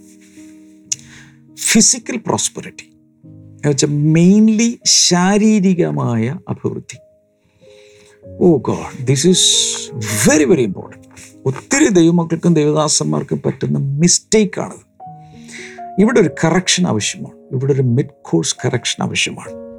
ഫിസിക്കൽ 1.55 2.17
പ്രോസ്പെറിറ്റി 2.17 2.93
എന്ന് 3.25 3.69
വെച്ചാൽ 3.69 3.87
മെയിൻലി 3.87 4.79
ശാരീരികമായ 4.85 6.39
അഭിവൃദ്ധി. 6.49 6.97
ഓ 8.37 8.57
God 8.57 9.05
this 9.05 9.27
is 9.27 9.47
very 10.29 10.43
very 10.43 10.61
important 10.61 11.07
ഒത്തിരി 11.45 11.89
ദൈവമക്കൾക്കും 11.89 12.53
ദൈവദാസന്മാർക്കും 12.53 13.41
പറ്റുന്ന 13.45 13.77
മിസ്റ്റേക്കാണിത് 13.77 14.89
ഇവിടെ 15.99 16.19
ഒരു 16.19 16.29
കറക്ഷൻ 16.43 16.87
ആവശ്യമാണ്. 16.87 17.35
ഇവിടെ 17.51 17.73
ഒരു 17.73 17.81
മിഡ് 17.81 18.15
കോഴ്സ് 18.21 18.55
കറക്ഷൻ 18.65 19.03
ആവശ്യമാണ് 19.03 19.69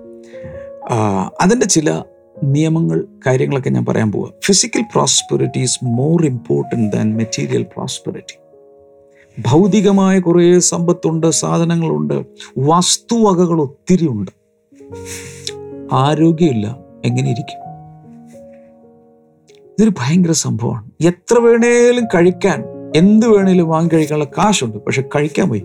അതിന്റെ 1.41 1.67
ചില 1.67 2.05
നിയമങ്ങൾ 2.43 3.05
കാര്യങ്ങളൊക്കെ 3.27 3.71
ഞാൻ 3.71 3.87
പറയാൻ 3.87 4.13
പോവുക 4.13 4.33
physical 4.45 4.83
prosperity 4.83 5.59
is 5.59 5.85
more 5.85 6.27
important 6.27 6.97
than 6.97 7.17
material 7.17 7.63
prosperity 7.63 8.37
ഭൗതികമായ 9.51 10.21
കുറേ 10.21 10.59
സമ്പത്തുണ്ട് 10.59 11.31
സാധനങ്ങളുണ്ട് 11.31 12.23
വസ്തുവകകൾ 12.59 13.61
ഒത്തിരി 13.61 14.07
ഉണ്ട് 14.07 14.31
ആരോഗ്യമില്ല 15.93 16.79
എങ്ങനെ 17.05 17.31
ഇരിക്കും? 17.31 17.70
ഇതൊരു 19.81 19.93
ഭയങ്കര 19.99 20.33
സംഭവമാണ്. 20.33 20.91
എത്ര 21.01 21.39
വേണേലും 21.39 22.05
കഴിക്കാൻ 22.05 22.65
എന്ത് 22.97 23.27
വേണേലും 23.27 23.69
വാങ്ങി 23.69 23.91
കഴിക്കാനുള്ള 23.95 24.25
കാശുണ്ട് 24.25 24.79
പക്ഷെ 24.79 25.03
കഴിക്കാൻ 25.17 25.49
വയ്യ. 25.49 25.63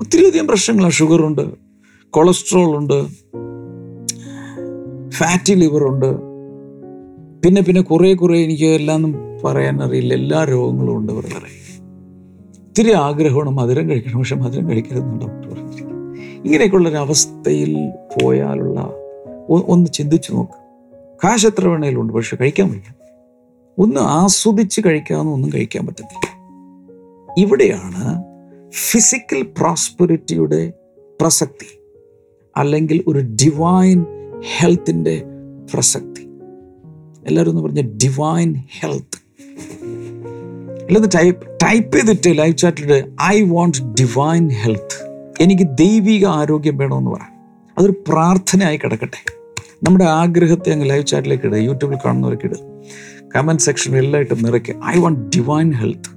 ഒത്തിരിയധികം 0.00 0.46
പ്രശ്നങ്ങളാണ്. 0.46 0.92
ഷുഗറുണ്ട് 0.92 1.42
കൊളസ്ട്രോൾ 2.10 2.76
ഉണ്ട് 2.76 3.06
ഫാറ്റി 5.10 5.54
ലിവർ 5.54 5.84
ഉണ്ട് 5.84 6.16
പിന്നെ 7.42 7.62
പിന്നെ 7.62 7.82
കുറേ 7.82 8.14
കുറേ 8.14 8.44
എനിക്ക് 8.44 8.64
എല്ലാം 8.64 9.14
പറയാൻ 9.44 9.82
അറിയില്ല. 9.82 10.14
എല്ലാ 10.14 10.44
രോഗങ്ങളും 10.44 10.96
ഉണ്ട് 10.96 11.12
പറയും 11.12 11.42
ഒത്തിരി 12.68 12.92
ആഗ്രഹമാണ് 12.92 13.50
മധുരം 13.50 13.88
കഴിക്കണം 13.88 14.18
പക്ഷെ 14.18 14.36
മധുരം 14.36 14.68
കഴിക്കരുതെന്നുണ്ട് 14.68 15.24
ഡോക്ടർ 15.24 15.48
പറഞ്ഞിരിക്കുന്നത്. 15.54 16.18
ഇങ്ങനെയൊക്കെയുള്ള 16.44 16.88
ഒരു 16.88 16.96
അവസ്ഥയിൽ 16.96 17.92
പോയാലുള്ള 18.14 18.90
ഒന്ന് 19.48 19.90
ചിന്തിച്ചു 19.90 20.32
നോക്ക്. 20.32 20.61
കാശ് 21.24 21.46
എത്ര 21.46 21.68
വേണേലും 21.68 22.00
ഉണ്ട് 22.00 22.12
പക്ഷെ 22.12 22.36
കഴിക്കാൻ 22.36 22.70
വയ്യ. 22.70 22.92
ഒന്ന് 23.78 24.00
ആസ്വദിച്ച് 24.00 24.80
കഴിക്കാമെന്ന് 24.86 25.32
ഒന്നും 25.32 25.50
കഴിക്കാൻ 25.54 25.86
പറ്റത്തില്ല. 25.86 26.28
ഇവിടെയാണ് 27.38 28.24
ഫിസിക്കൽ 28.72 29.42
പ്രോസ്പെരിറ്റിയുടെ 29.42 30.72
പ്രസക്തി 31.20 31.78
അല്ലെങ്കിൽ 32.56 33.04
ഒരു 33.06 33.18
ഡിവൈൻ 33.18 34.04
ഹെൽത്തിന്റെ 34.56 35.22
പ്രസക്തി. 35.74 36.22
എല്ലാവരും 37.26 37.50
ഒന്ന് 37.50 37.62
പറഞ്ഞ 37.62 37.80
ഡിവൈൻ 37.80 38.54
ഹെൽത്ത് 38.80 39.22
അല്ലെന്ന് 40.84 41.08
ടൈപ്പ് 41.14 41.58
ടൈപ്പ് 41.64 41.96
ചെയ്തിട്ട് 41.96 42.38
ലൈവ് 42.38 42.56
ചാറ്റിൽ 42.56 43.12
ഐ 43.22 43.42
വോണ്ട് 43.42 43.82
ഡിവൈൻ 43.82 44.48
ഹെൽത്ത് 44.48 45.12
എനിക്ക് 45.40 45.62
ദൈവിക 45.62 46.26
ആരോഗ്യം 46.26 46.76
വേണമെന്ന് 46.76 47.10
പറയാം. 47.10 47.32
അതൊരു 47.78 47.94
പ്രാർത്ഥനയായി 48.08 48.76
കിടക്കട്ടെ. 48.76 49.31
നമ്മുടെ 49.82 50.04
ആഗ്രഹത്തെ 50.04 50.70
അങ്ങ് 50.70 50.90
ലൈവ് 50.90 51.06
ചാറ്റിലേക്ക് 51.06 51.44
ഇടുക 51.44 51.58
യൂട്യൂബിൽ 51.58 51.98
കാണുന്നവർക്ക് 52.04 52.44
ഇടുക 52.44 52.58
കമന്റ് 53.36 53.62
സെക്ഷനിൽ 53.62 53.98
എല്ലായിട്ടും 53.98 54.42
നിറയ്ക്കുക 54.42 54.74
ഐ 54.86 54.98
വാണ്ട് 54.98 55.36
ഡിവൈൻ 55.36 55.72
ഹെൽത്ത് 55.72 56.10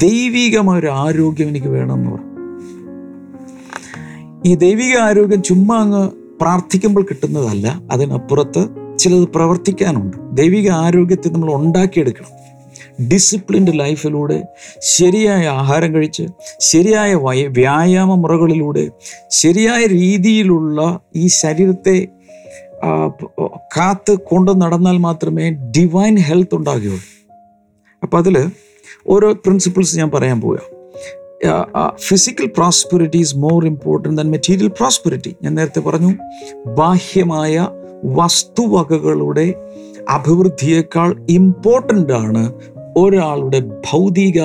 ദൈവികമായ 0.00 0.78
ഒരു 0.78 0.86
ആരോഗ്യം 0.86 1.48
എനിക്ക് 1.48 1.66
വേണമെന്ന് 1.66 2.10
പറ. 2.10 2.18
ഈ 4.46 4.54
ദൈവിക 4.54 4.96
ആരോഗ്യം 4.96 5.42
ചുമ്മാ 5.42 5.76
അങ്ങ് 5.76 6.10
പ്രാർത്ഥിക്കുമ്പോൾ 6.40 7.02
കിട്ടുന്നതല്ല 7.02 7.82
അതിനപ്പുറത്ത് 7.90 8.68
ചിലത് 8.98 9.28
പ്രവർത്തിക്കാനുണ്ട്. 9.28 10.16
ദൈവിക 10.32 10.70
ആരോഗ്യത്തെ 10.70 11.28
നമ്മൾ 11.28 11.54
ഉണ്ടാക്കിയെടുക്കണം. 11.54 12.32
ഡിസിപ്ലിൻഡ് 13.08 13.78
ലൈഫിലൂടെ 13.78 14.42
ശരിയായ 14.80 15.46
ആഹാരം 15.46 15.94
കഴിച്ച് 15.94 16.26
ശരിയായ 16.60 17.14
വയ 17.14 17.46
വ്യായാമ 17.46 18.14
മുറകളിലൂടെ 18.14 18.90
ശരിയായ 19.30 19.86
രീതിയിലുള്ള 19.86 21.00
ഈ 21.16 21.26
ശരീരത്തെ 21.26 22.08
കാത്ത് 23.76 24.12
കൊണ്ട് 24.12 24.60
നടന്നാൽ 24.62 24.96
മാത്രമേ 24.98 25.50
ഡിവൈൻ 25.50 26.16
ഹെൽത്ത് 26.16 26.54
ഉണ്ടാകുകയുള്ളൂ. 26.54 27.04
അപ്പോൾ 28.02 28.18
അതിൽ 28.18 28.50
ഓരോ 29.06 29.32
പ്രിൻസിപ്പിൾസ് 29.32 29.98
ഞാൻ 29.98 30.10
പറയാൻ 30.10 30.40
പോവുക. 30.40 30.60
Physical 31.96 32.46
prosperity 32.46 33.18
is 33.18 33.36
more 33.36 33.66
important 33.66 34.16
than 34.16 34.30
material 34.30 34.68
prosperity 34.68 35.36
ഞാൻ 35.42 35.54
നേരത്തെ 35.54 35.80
പറഞ്ഞു 35.80 36.12
ബാഹ്യമായ 36.66 37.68
വസ്തുവകകളുടെ 38.04 39.54
അഭിവൃദ്ധിയേക്കാൾ 40.08 41.26
ഇമ്പോർട്ടന്റ് 41.30 42.12
ആണ് 42.12 42.52
ഒരാളുടെ 42.96 43.60
ഭൗതിക 43.60 44.42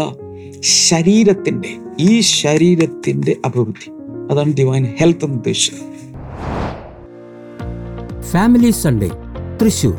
ശരീരത്തിന്റെ 0.60 1.70
ഈ 2.00 2.20
ശരീരത്തിന്റെ 2.20 3.36
അഭിവൃദ്ധി. 3.46 3.92
അതാണ് 4.32 4.54
ഡിവൈൻ 4.54 4.84
ഹെൽത്ത് 5.00 5.26
എന്ന് 5.26 5.38
ഉദ്ദേശിച്ചത്. 5.38 5.91
Family 8.22 8.72
Sunday 8.72 9.12
Thrissur. 9.62 9.96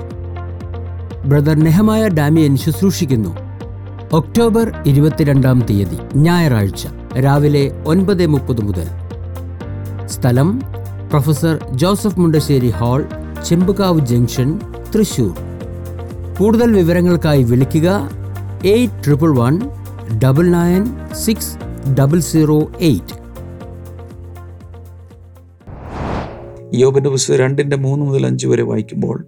Brother 1.26 1.56
Nehemiah 1.56 2.08
Damian 2.08 2.56
ശുശ്രൂഷിക്കുന്നു. 2.56 3.36
October 4.12 4.72
ഇരുപത്തിരണ്ടാം 4.86 5.60
തീയതി 5.60 5.98
ഞായറാഴ്ച 6.14 6.86
രാവിലെ 7.18 7.82
ഒൻപത് 7.86 8.26
മുപ്പത് 8.26 8.60
മുതൽ. 8.60 8.88
സ്ഥലം 10.06 10.62
professor 11.10 11.64
Joseph 11.70 12.20
Mundassery 12.20 12.70
hall 12.70 13.04
Chembukavu 13.48 14.06
junction 14.06 14.60
Thrissur. 14.94 15.32
കൂടുതൽ 16.38 16.72
വിവരങ്ങൾക്കായി 16.72 17.42
വിളിക്കുക 17.42 18.10
eight 18.64 19.04
triple 19.04 19.30
one 19.38 19.60
double 20.24 20.50
nine 20.50 20.96
six 21.12 21.56
double 21.94 22.20
zero 22.20 22.70
eight. 22.80 23.21
യോബിന്റെ 26.72 27.10
പുസ്തകം 27.10 27.38
രണ്ടിന്റെ 27.38 27.76
മൂന്ന് 27.76 28.04
മുതൽ 28.04 28.26
അഞ്ച് 28.26 28.46
വരെ 28.46 28.62
വായിക്കുമ്പോൾ 28.62 29.24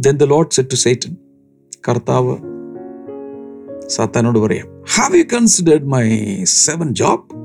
then 0.00 0.16
the 0.16 0.24
Lord 0.24 0.50
said 0.50 0.70
to 0.70 0.74
Satan 0.74 1.16
കർത്താവ് 1.88 2.36
സാത്താനോട് 3.88 4.38
പറയാം 4.38 4.68
have 4.94 5.18
you 5.18 5.22
considered 5.22 5.84
my 5.84 6.04
seven 6.44 6.94
Job 6.94 7.42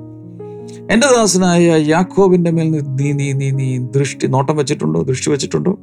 എന്റെ 0.91 1.07
ദാസനായ 1.07 1.84
യാക്കോബിന്റെ 1.88 2.51
മേൽ 2.51 2.69
നീ- 2.69 3.13
നീ 3.13 3.34
നീ 3.34 3.51
നീ 3.51 3.77
ദൃഷ്ടി 3.77 4.27
നോട്ടം 4.27 4.57
വെച്ചിട്ടുണ്ടോ? 4.57 5.01
ദൃഷ്ടി 5.01 5.31
വെച്ചിട്ടുണ്ടോ? 5.31 5.77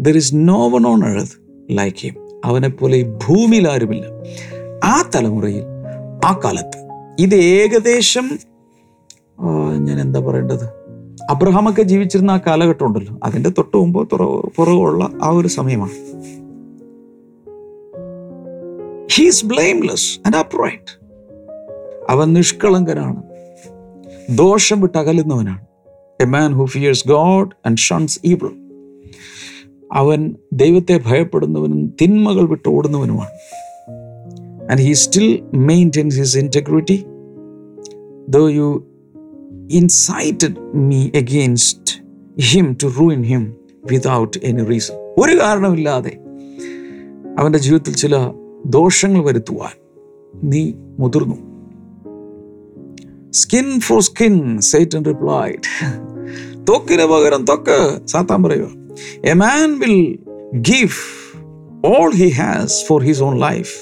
There 0.00 0.16
is 0.16 0.34
no 0.34 0.68
one 0.68 0.86
on 0.86 1.06
earth 1.06 1.34
like 1.70 1.96
him 1.96 2.14
അവനെപ്പോലെ 2.44 3.02
പോലെ 3.02 3.14
ഈ 3.14 3.18
ഭൂമിയിൽ 3.26 3.68
ആരുമില്ല. 3.68 4.06
ആ 4.84 5.10
തലമുറയിൽ 5.14 5.64
ആ 6.26 6.40
കാലത്ത് 6.44 6.78
ഇത് 7.18 7.34
ഏകദേശം 7.34 8.38
ഞാൻ 9.78 10.00
എന്താ 10.00 10.20
പറയേണ്ടത്? 10.20 10.83
അബ്രഹാമൊക്കെ 11.30 11.82
ജീവിച്ചിരുന്ന 11.82 12.30
ആ 12.30 12.40
കാലഘട്ടം 12.46 12.86
ഉണ്ടല്ലോ. 12.86 13.18
അതിന്റെ 13.22 13.50
തൊട്ട് 13.50 13.76
മുമ്പ് 13.76 14.10
പുറകുള്ള 14.56 15.10
ആ 15.22 15.28
ഒരു 15.28 15.48
സമയമാണ്. 15.48 15.90
ഹീസ് 19.12 19.46
ബ്ലെയിംലെസ് 19.46 20.20
ആൻഡ് 20.26 20.36
അവൻ 22.10 22.32
നിഷ്കളങ്കനാണ്. 22.32 23.22
ദോഷം 24.36 24.80
വിട്ട് 24.80 24.98
അകലുന്നവനാണ്. 24.98 25.66
A 26.20 26.24
man 26.24 26.52
who 26.52 26.64
fears 26.64 27.08
God 27.08 27.50
and 27.66 27.78
shuns 27.78 28.20
evil 28.24 28.50
അവൻ 29.92 30.34
ദൈവത്തെ 30.52 31.00
ഭയപ്പെടുന്നവനും 31.06 31.94
തിന്മകൾ 32.02 32.48
വിട്ട് 32.48 32.68
ഓടുന്നവനുമാണ്. 32.68 33.30
And 34.70 34.80
he 34.80 34.92
still 34.92 35.44
maintains 35.54 36.18
his 36.18 36.38
integrity 36.38 37.06
though 38.28 38.48
you 38.48 38.86
incited 39.70 40.54
me 40.74 41.10
against 41.14 41.94
him 42.40 42.76
to 42.82 42.86
ruin 42.86 43.22
him 43.22 43.56
without 43.90 44.38
any 44.42 44.64
reason 44.64 44.94
ഒരു 44.94 45.40
കാരണമില്ലാതെ 45.40 46.18
അവന്റെ 47.38 47.58
ജീവിതത്തിൽ 47.58 47.94
ചില 47.94 48.16
ദോഷങ്ങൾ 48.66 49.24
വരുത്തുവാൻ 49.24 49.70
നീ 50.44 50.72
മുതിർന്നു. 50.98 51.34
Skin 53.30 53.80
for 53.80 54.00
skin 54.00 54.60
Satan 54.60 55.04
replied 55.04 55.94
തൊക്കിന് 56.68 57.04
പകരം 57.04 57.44
തൊക്ക് 57.44 58.06
സാത്താൻ 58.06 58.42
പറയുക. 58.42 58.68
A 59.24 59.32
man 59.32 59.78
will 59.78 60.18
give 60.54 60.96
all 61.86 62.12
he 62.12 62.28
has 62.28 62.86
for 62.86 63.02
his 63.02 63.22
own 63.22 63.38
life 63.38 63.74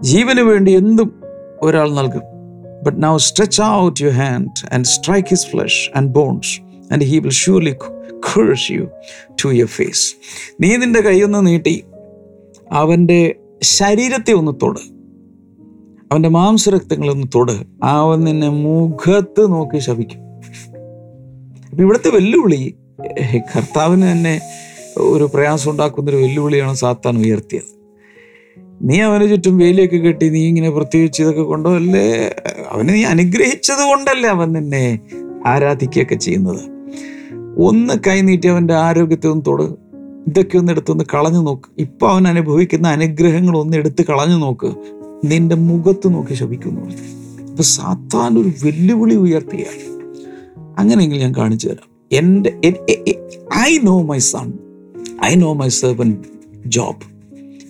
ജീവന് 0.00 0.40
വേണ്ടി 0.40 0.72
എന്തും 0.72 1.22
ഒരാൾ 1.62 1.90
നൽകും. 1.90 2.29
But 2.88 2.94
now 2.94 3.16
stretch 3.16 3.58
out 3.62 3.94
your 4.00 4.14
hand 4.16 4.50
and 4.70 4.84
strike 4.84 5.28
his 5.30 5.42
flesh 5.52 5.76
and 5.96 6.06
bones, 6.16 6.50
and 6.92 7.02
he 7.02 7.18
will 7.20 7.36
surely 7.42 7.74
curse 8.10 8.66
you 8.76 8.84
to 9.42 9.48
your 9.52 9.68
face. 9.68 10.16
നീ 10.60 10.76
നിന്റെ 10.76 11.00
കൈയൊന്ന് 11.00 11.46
നീട്ടി 11.46 11.84
അവന്റെ 12.72 13.34
ശരീരത്തെ 13.62 14.32
ഒന്ന് 14.32 14.52
തൊട്. 14.62 14.78
അവന്റെ 16.12 16.28
മാംസരക്തങ്ങളൊന്ന് 16.28 17.26
തൊട്. 17.34 17.84
അവൻ 17.84 18.20
നിന്നെ 18.20 18.48
മുഖത്ത് 18.48 19.50
നോക്കി 19.50 19.78
ശപിക്കും. 19.78 20.18
അപ്പം 21.70 21.82
ഇവിടുത്തെ 21.82 22.08
വെല്ലുവിളി 22.08 22.74
കർത്താവിന് 23.56 24.12
തന്നെ 24.12 24.40
ഒരു 24.96 25.30
പ്രയാസം 25.34 25.70
ഉണ്ടാക്കുന്നൊരു 25.70 26.16
വെല്ലുവിളിയാണ് 26.16 26.74
സാത്താൻ 26.74 27.18
ഉയർത്തിയത്. 27.18 27.79
നീ 28.80 29.00
അവന് 29.00 29.24
ചുറ്റും 29.30 29.58
വേലിയൊക്കെ 29.58 29.96
കെട്ടി 29.96 30.28
നീ 30.28 30.48
ഇങ്ങനെ 30.48 30.70
പ്രത്യേകിച്ച് 30.70 31.22
ഇതൊക്കെ 31.22 31.42
കൊണ്ടോ 31.42 31.70
അല്ലേ 31.74 32.04
അവനെ 32.68 32.92
നീ 32.92 33.02
അനുഗ്രഹിച്ചത് 33.04 33.82
കൊണ്ടല്ലേ 33.90 34.28
അവൻ 34.28 34.52
നിന്നെ 34.52 35.00
ആരാധിക്കുകയൊക്കെ 35.46 36.14
ചെയ്യുന്നത്. 36.14 36.62
ഒന്ന് 37.58 37.94
കൈ 38.06 38.20
നീട്ടി 38.20 38.46
അവന്റെ 38.46 38.74
ആരോഗ്യത്തെ 38.74 39.26
ഒന്ന് 39.26 39.44
തൊട്. 39.46 39.66
ഇതൊക്കെ 40.28 40.56
ഒന്ന് 40.58 40.72
എടുത്തൊന്ന് 40.72 41.04
കളഞ്ഞു 41.14 41.38
നോക്ക്. 41.38 41.68
ഇപ്പം 41.78 42.08
അവൻ 42.10 42.28
അനുഭവിക്കുന്ന 42.28 42.88
അനുഗ്രഹങ്ങൾ 42.88 43.56
ഒന്ന് 43.58 43.76
എടുത്ത് 43.76 44.02
കളഞ്ഞു 44.02 44.36
നോക്ക്. 44.36 44.70
നിന്റെ 45.24 45.54
മുഖത്ത് 45.54 46.14
നോക്കി 46.14 46.34
ശപിക്കുന്നു 46.34 46.82
അപ്പൊ 47.50 47.62
സാത്താൻ 47.62 48.32
ഒരു 48.38 48.50
വെല്ലുവിളി 48.64 49.14
ഉയർത്തുകയാണ് 49.14 49.86
അങ്ങനെയെങ്കിൽ 50.78 51.18
ഞാൻ 51.18 51.34
കാണിച്ചു 51.36 51.68
തരാം. 51.68 51.88
എന്റെ 52.12 52.50
I 53.68 53.78
know 53.78 54.02
my 54.02 54.18
son 54.18 54.52
I 55.24 55.34
know 55.34 55.52
my 55.52 55.68
servant 55.68 56.10
Job 56.66 57.09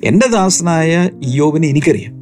എന്റെ 0.05 0.27
ദാസനായ 0.33 1.11
യോബിനെ 1.25 1.69
എനിക്കറിയാം. 1.69 2.15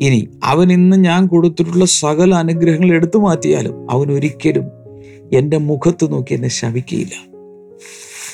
ഇനി 0.00 0.28
അവൻ 0.44 0.72
ഇന്ന് 0.72 0.96
ഞാൻ 1.04 1.26
കൊടുത്തിട്ടുള്ള 1.26 1.84
സകല 1.84 2.34
അനുഗ്രഹങ്ങൾ 2.34 2.92
എടുത്തു 2.92 3.18
മാറ്റിയാലും 3.18 3.90
അവൻ 3.90 4.12
ഒരിക്കലും 4.12 4.64
എന്റെ 5.32 5.56
മുഖത്ത് 5.56 6.12
നോക്കി 6.12 6.34
എന്നെ 6.34 6.48
ശവിക്കുകയില്ല 6.48 7.14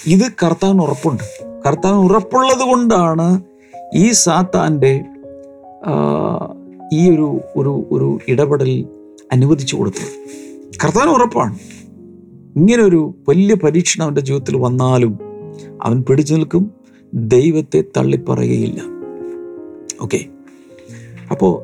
ഇത് 0.07 0.33
കർത്താവിന് 0.43 0.83
ഉറപ്പുണ്ട്. 0.83 1.23
കർത്താവിന് 1.67 1.99
ഉറപ്പുള്ളത് 1.99 2.69
കൊണ്ടാണ് 2.71 3.43
ഈ 3.95 4.13
സാത്താന്റെ 4.13 5.05
ഈ 6.93 7.11
ഒരു 7.11 7.41
ഒരു 7.57 7.87
ഒരു 7.91 8.19
ഇടപെടൽ 8.29 8.87
അനുവദിച്ചു 9.33 9.77
കൊടുത്തത്. 9.77 10.13
കർത്താവിന് 10.85 11.11
ഉറപ്പാണ്. 11.11 11.59
ഇങ്ങനൊരു 12.57 13.15
വലിയ 13.29 13.55
പരീക്ഷണം 13.55 14.05
അവന്റെ 14.05 14.21
ജീവിതത്തിൽ 14.21 14.57
വന്നാലും 14.57 15.19
അവൻ 15.83 16.03
പിടിച്ചു 16.03 16.35
നിൽക്കും 16.35 16.78
ദൈവത്തെ 17.15 17.85
തള്ളിപ്പറയുകയില്ല. 17.97 18.81
ഓക്കെ 20.03 20.25
അപ്പോൾ 21.31 21.63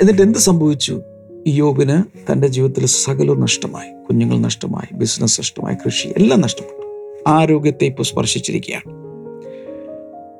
എന്നിട്ട് 0.00 0.22
എന്ത് 0.22 0.38
സംഭവിച്ചു? 0.38 1.00
യോബിന് 1.46 1.98
തന്റെ 2.32 2.48
ജീവിതത്തിൽ 2.48 2.86
സകലവും 2.86 3.40
നഷ്ടമായി. 3.40 3.90
കുഞ്ഞുങ്ങൾ 4.04 4.38
നഷ്ടമായി 4.38 4.96
ബിസിനസ് 4.96 5.40
നഷ്ടമായി 5.40 5.76
കൃഷി 5.84 6.08
എല്ലാം 6.08 6.40
നഷ്ടപ്പെട്ടു. 6.40 6.86
ആരോഗ്യത്തെ 7.26 7.84
ഇപ്പോൾ 7.84 8.02
സ്പർശിച്ചിരിക്കുകയാണ്. 8.02 9.04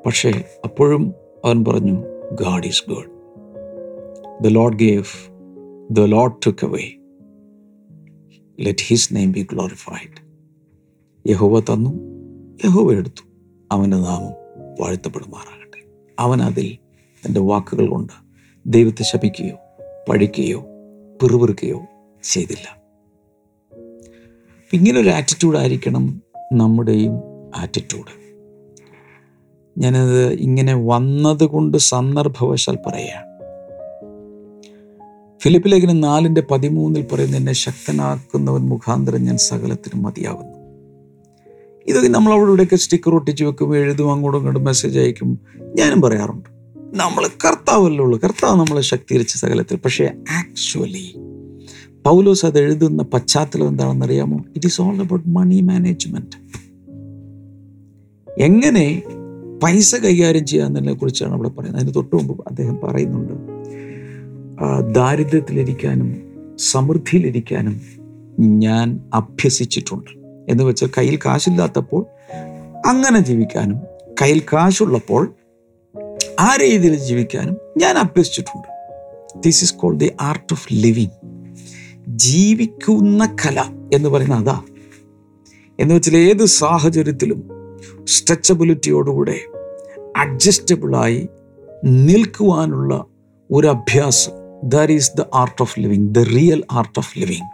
പക്ഷേ 0.05 0.43
അപ്പോഴും 0.63 1.13
അവൻ 1.45 1.65
പറഞ്ഞു 1.65 2.03
God 2.31 2.67
is 2.67 2.83
good 2.89 3.09
the 4.43 4.47
Lord 4.47 4.77
gave 4.79 5.11
the 5.91 5.99
Lord 5.99 6.33
took 6.45 6.65
away 6.65 6.85
let 8.59 8.83
his 8.83 9.15
name 9.15 9.31
be 9.31 9.47
glorified 9.51 10.17
യഹോവ 11.29 11.59
തന്നു 11.59 11.91
യഹോവ 12.65 12.91
എടുത്തു. 12.91 13.24
അവന്റെ 13.71 13.97
നാമം 13.97 14.33
വാഴ്ത്തപ്പെടുമാറാകട്ടെ. 14.81 15.85
അവൻ 16.19 16.41
അതിൽ 16.41 16.77
തന്റെ 17.25 17.39
വാക്കുകൾ 17.39 17.87
കൊണ്ട് 17.87 18.13
ദൈവത്തെ 18.65 19.03
ശപിക്കുകയോ 19.03 19.55
പഴിക്കുകയോ 20.09 20.65
പിറുപിറുക്കുകയോ 21.21 21.81
ചെയ്തില്ല. 22.23 22.85
ഇങ്ങനൊരു 24.73 25.09
ആറ്റിറ്റ്യൂഡ് 25.09 25.57
ആയിരിക്കണം 25.57 26.21
നമ്മുടെയും 26.53 27.11
ആറ്റിറ്റ്യൂഡ് 27.55 28.25
ഞാനത് 29.77 30.33
ഇങ്ങനെ 30.33 30.75
വന്നതുകൊണ്ട് 30.85 31.77
സന്ദർഭവശാൽ 31.77 32.77
പറയാ. 32.87 33.23
ഫിലിപ്പ് 35.39 35.71
ലേഖനം 35.71 36.01
നാലിന്റെ 36.01 36.43
പതിമൂന്നിൽ 36.51 37.07
പറയുന്ന 37.13 37.37
എന്നെ 37.37 37.53
ശക്തനാക്കുന്നവൻ 37.53 38.61
മുഖാന്തരം 38.61 39.23
ഞാൻ 39.23 39.37
സകലത്തിനും 39.37 40.03
മതിയാകുന്നു. 40.03 40.54
ഇതൊക്കെ 41.87 42.07
നമ്മൾ 42.07 42.33
അവിടെ 42.33 42.49
ഇവിടെയൊക്കെ 42.49 42.75
സ്റ്റിക്കർ 42.75 43.15
ഒട്ടിച്ച് 43.15 43.43
വെക്കും 43.43 43.77
എഴുതും 43.77 44.11
അങ്ങോട്ടും 44.11 44.39
ഇങ്ങോട്ടും 44.39 44.63
മെസ്സേജ് 44.63 44.99
അയക്കും. 44.99 45.39
ഞാനും 45.77 46.01
പറയാറുണ്ട്. 46.01 46.49
നമ്മൾ 46.97 47.27
കർത്താവല്ലേ 47.45 47.99
ഉള്ളൂ. 47.99 48.19
കർത്താവ് 48.23 48.59
നമ്മളെ 48.59 48.81
ശക്തീകരിച്ച 48.81 49.37
സകലത്തിൽ. 49.37 49.77
പക്ഷേ 49.77 50.05
ആക്ച്വലി 50.37 51.15
പൗലോസ് 52.05 52.45
അത് 52.45 52.59
എഴുതുന്ന 52.59 53.03
പശ്ചാത്തലം 53.03 53.67
എന്താണെന്ന് 53.67 54.05
അറിയാമോ? 54.05 54.37
It 54.55 54.65
is 54.65 54.81
all 54.81 54.99
about 54.99 55.29
money 55.29 55.61
management 55.61 56.37
എങ്ങനെ 58.37 59.03
പൈസ 59.63 59.95
കൈകാര്യം 59.95 60.45
ചെയ്യാമെന്നതിനെ 60.45 60.93
കുറിച്ചാണ് 60.93 61.33
അവിടെ 61.33 61.49
പറയുന്നത്. 61.49 61.81
അതിന് 61.81 61.95
തൊട്ട് 61.95 62.15
മുമ്പ് 62.15 62.43
അദ്ദേഹം 62.47 62.79
പറയുന്നുണ്ട്. 62.83 63.33
ദാരിദ്ര്യത്തിലിരിക്കാനും 64.95 66.15
സമൃദ്ധിയിലിരിക്കാനും 66.57 67.81
ഞാൻ 68.39 68.99
അഭ്യസിച്ചിട്ടുണ്ട്. 69.13 70.24
എന്ന് 70.49 70.63
വെച്ചാൽ 70.63 70.87
കയ്യിൽ 70.97 71.19
കാശില്ലാത്തപ്പോൾ 71.25 72.05
അങ്ങനെ 72.87 73.19
ജീവിക്കാനും 73.19 73.79
കയ്യിൽ 74.21 74.41
കാശുള്ളപ്പോൾ 74.53 75.33
ആ 76.39 76.55
രീതിയിൽ 76.61 76.95
ജീവിക്കാനും 76.95 77.57
ഞാൻ 77.77 77.97
അഭ്യസിച്ചിട്ടുണ്ട്. 77.97 78.67
This 79.37 79.63
is 79.63 79.75
called 79.75 79.99
the 79.99 80.11
art 80.21 80.53
of 80.53 80.67
living 80.73 81.45
ജീവിക്കുന്ന 82.07 83.35
കല 83.45 83.61
എന്ന് 83.93 84.09
പറയുന്നത് 84.09 84.39
അതാ. 84.39 84.61
എന്ന് 85.79 85.95
വെച്ചാൽ 85.95 86.17
ഏത് 86.17 86.45
സാഹചര്യത്തിലും 86.45 87.49
സ്ട്രെച്ചബിലിറ്റിയോടുകൂടെ 88.03 89.39
അഡ്ജസ്റ്റബിളായി 90.17 91.29
നിൽക്കുവാനുള്ള 91.83 93.05
ഒരു 93.51 93.67
അഭ്യാസം. 93.67 94.31
That 94.63 94.93
is 94.93 95.11
the 95.17 95.23
art 95.33 95.61
of 95.61 95.79
living 95.79 96.15
the 96.15 96.19
real 96.19 96.63
art 96.71 96.99
of 96.99 97.19
living 97.19 97.49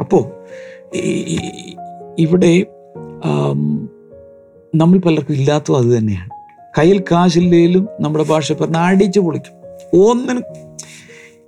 അപ്പോൾ 0.00 0.42
ഇവിടെ 2.18 2.66
നമ്മൾ 4.74 4.98
പലർക്കും 4.98 5.34
ഇല്ലാത്തതും 5.34 5.76
അത് 5.76 5.98
തന്നെയാണ്. 5.98 6.30
കയ്യിൽ 6.78 7.04
കാശില്ലേലും 7.12 7.88
നമ്മുടെ 8.00 8.24
ഭാഷ 8.24 8.52
പറഞ്ഞ 8.52 8.76
അടിച്ചു 8.76 9.20
പൊളിക്കും. 9.20 9.52
ഒന്നിനും 10.00 10.42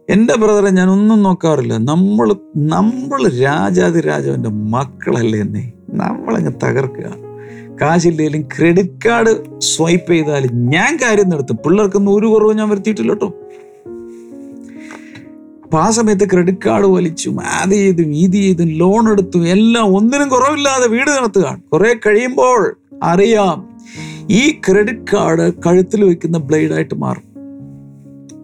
എന്റെ 0.08 0.34
ബ്രദറെ 0.34 0.70
ഞാൻ 0.70 0.90
ഒന്നും 0.90 1.22
നോക്കാറില്ല. 1.22 1.76
നമ്മൾ 1.76 2.32
നമ്മൾ 2.56 3.28
രാജാതി 3.42 4.00
രാജാവിന്റെ 4.00 4.50
മക്കളല്ലേ 4.50 5.40
എന്നെ. 5.40 5.72
നമ്മളങ്ങ് 5.88 6.52
തകർക്കുക. 6.64 7.14
കാശില്ലേലും 7.82 8.42
ക്രെഡിറ്റ് 8.42 9.08
കാർഡ് 9.08 9.60
സ്വൈപ്പ് 9.60 10.12
ചെയ്താൽ 10.12 10.48
ഞാൻ 10.52 10.98
കാര്യം 11.02 11.28
നടത്തും. 11.28 11.56
പിള്ളേർക്കൊന്നും 11.56 12.14
ഒരു 12.14 12.26
കുറവ് 12.26 12.54
ഞാൻ 12.54 12.68
വരുത്തിയിട്ടില്ല 12.68 13.12
കേട്ടോ. 13.12 13.34
അപ്പൊ 15.74 15.86
ആ 15.86 15.90
സമയത്ത് 15.90 16.30
ക്രെഡിറ്റ് 16.30 16.58
കാർഡ് 16.66 16.86
വലിച്ചും 16.86 17.40
അത് 17.40 17.70
ചെയ്തും 17.70 18.14
ഇത് 18.14 18.32
ചെയ്തും 18.32 18.68
ലോൺ 18.68 19.10
എടുത്തും 19.10 19.48
എല്ലാം 19.48 19.96
ഒന്നിനും 19.96 20.28
കുറവില്ലാതെ 20.28 20.88
വീട് 20.88 21.10
നടത്തുക 21.10 21.62
കുറേ 21.72 21.94
കഴിയുമ്പോൾ 22.06 22.76
അറിയാം 23.02 23.68
ഈ 24.30 24.52
ക്രെഡിറ്റ് 24.52 25.00
കാർഡ് 25.12 25.52
കഴുത്തിൽ 25.66 26.04
വെക്കുന്ന 26.04 26.38
ബ്ലേഡായിട്ട് 26.38 26.94
മാറും. 26.94 27.22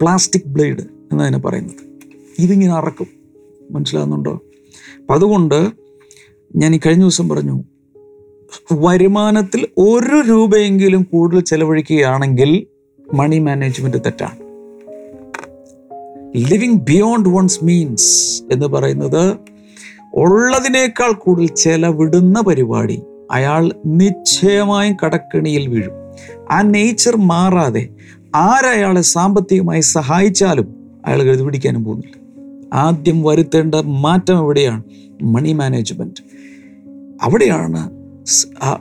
പ്ലാസ്റ്റിക് 0.01 0.47
ബ്ലേഡ് 0.47 0.79
എന്നതിനെ 1.11 1.37
പറയുന്നത്. 1.37 1.99
ഇതിങ്ങനെ 2.39 2.73
അറക്കും. 2.73 3.07
മനസ്സിലാകുന്നുണ്ടോ? 3.71 4.33
അപ്പം 4.99 5.15
അതുകൊണ്ട് 5.15 5.69
ഞാൻ 6.55 6.75
ഈ 6.75 6.79
കഴിഞ്ഞ 6.85 7.01
ദിവസം 7.01 7.29
പറഞ്ഞു 7.29 7.63
വരുമാനത്തിൽ 8.71 9.67
ഒരു 9.77 10.21
രൂപയെങ്കിലും 10.29 11.03
കൂടുതൽ 11.03 11.41
ചെലവഴിക്കുകയാണെങ്കിൽ 11.41 12.67
മണി 13.13 13.39
മാനേജ്മെന്റ് 13.39 13.97
തെറ്റാണ്. 13.97 14.40
ലിവിങ് 16.35 16.73
ബിയോണ്ട് 16.73 17.29
വൺസ് 17.29 17.63
മീൻസ് 17.63 18.43
എന്ന് 18.53 18.65
പറയുന്നത് 18.65 19.37
ഉള്ളതിനേക്കാൾ 20.13 21.11
കൂടുതൽ 21.11 21.47
ചെലവിടുന്ന 21.47 22.41
പരിപാടി. 22.41 23.01
അയാൾ 23.31 23.71
നിശ്ചയമായും 23.85 24.97
കടക്കിണിയിൽ 25.05 25.67
വീഴും. 25.67 25.93
ആ 26.51 26.61
നേച്ചർ 26.61 27.17
മാറാതെ 27.17 27.89
ആരയാളെ 28.35 29.01
സാമ്പത്തികമായി 29.01 29.81
സഹായിച്ചാലും 29.81 30.75
അയാൾ 31.05 31.23
കരുതി 31.23 31.43
പിടിക്കാനും 31.43 31.83
പോകുന്നില്ല. 31.83 32.21
ആദ്യം 32.73 33.23
വരുത്തേണ്ട 33.23 33.75
മാറ്റം 33.75 34.37
എവിടെയാണ്? 34.37 34.83
മണി 35.23 35.53
മാനേജ്മെന്റ് 35.53 36.23
അവിടെയാണ് 37.21 37.89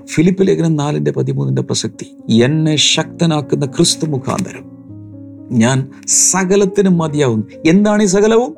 ഫിലിപ്പ് 0.05 0.47
ലേഖനം 0.47 0.77
നാലിന്റെ 0.77 1.11
പതിമൂന്നിന്റെ 1.11 1.63
പ്രസക്തി. 1.63 2.33
എന്നെ 2.43 2.77
ശക്തനാക്കുന്ന 2.77 3.67
ക്രിസ്തു 3.67 4.07
മുഖാന്തരം. 4.07 4.70
ഞാൻ 5.51 5.91
സകലത്തിനും 6.07 6.99
മതിയാവുന്നു 6.99 7.69
എന്താണ് 7.69 8.03
ഈ 8.03 8.07
സകലവും? 8.07 8.57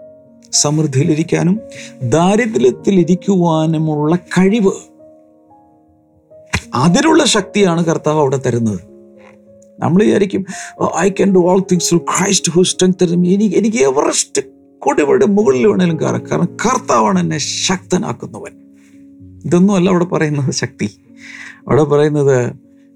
സമൃദ്ധിയിലിരിക്കാനും 0.52 1.60
ദാരിദ്ര്യത്തിലിരിക്കുവാനുമുള്ള 2.02 4.16
കഴിവ്. 4.16 4.72
അതിനുള്ള 6.74 7.24
ശക്തിയാണ് 7.24 7.84
കർത്താവ് 7.84 8.18
അവിടെ 8.18 8.36
തരുന്നത്. 8.36 8.80
നമ്മൾ 9.78 10.02
വിചാരിക്കും 10.02 10.46
I 10.98 11.08
can 11.08 11.32
do 11.32 11.38
all 11.38 11.60
things 11.60 11.90
through 11.90 11.98
Christ 11.98 12.52
who 12.52 12.62
strength 12.62 13.12
എനിക്ക് 13.12 13.56
എനിക്ക് 13.56 13.76
എവറസ്റ്റ് 13.76 14.42
കൊടിവിടെ 14.78 15.26
മുകളിൽ 15.26 15.66
വേണേലും 15.66 16.00
കയറാം. 16.00 16.22
കാരണം 16.30 16.44
കർത്താവാണ് 16.44 17.18
എന്നെ 17.18 17.38
ശക്തനാക്കുന്നവൻ. 17.38 18.52
ഇതൊന്നുമല്ല 19.44 19.90
അവിടെ 19.90 20.04
പറയുന്നത് 20.04 20.54
ശക്തി. 20.54 20.90
അവിടെ 21.68 21.84
പറയുന്നത് 21.84 22.52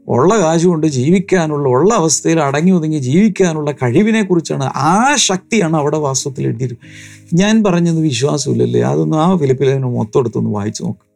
ഉള്ള 0.08 0.38
കാശ് 0.38 0.66
കൊണ്ട് 0.66 0.86
ജീവിക്കാനുള്ള 0.86 1.68
ഉള്ള 1.68 1.94
അവസ്ഥയിൽ 1.94 2.40
അടങ്ങി 2.40 2.70
ഒതുങ്ങി 2.70 2.98
ജീവിക്കാനുള്ള 2.98 3.72
കഴിവിനെ 3.72 4.22
കുറിച്ചാണ് 4.22 4.64
ആ 4.64 5.14
ശക്തിയാണ് 5.14 5.76
അവിടെ 5.76 5.96
വാസ്തവത്തിൽ 5.96 6.44
എഴുതിയിരിക്കുന്നത് 6.44 7.36
ഞാൻ 7.36 7.64
പറഞ്ഞത് 7.64 8.00
വിശ്വാസമില്ലല്ലേ? 8.00 8.82
അതൊന്നും 8.82 9.22
ആ 9.22 9.36
ഫിലിപ്പിലേനെ 9.36 9.88
മൊത്തം 9.88 10.20
എടുത്തൊന്ന് 10.20 10.50
വായിച്ചു 10.50 10.82
നോക്ക്. 10.82 11.06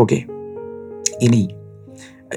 ഓക്കെ. 0.00 0.24
ഇനി 1.22 1.48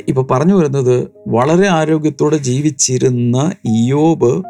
ഇപ്പൊ 0.08 0.28
പറഞ്ഞു 0.32 0.54
വരുന്നത് 0.56 1.08
വളരെ 1.28 1.68
ആരോഗ്യത്തോടെ 1.68 2.38
ജീവിച്ചിരുന്ന 2.38 3.52
ഇയോബ് 3.66 4.44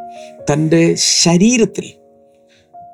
തന്റെ 0.54 0.95
ശരീരത്തിൽ 0.97 1.91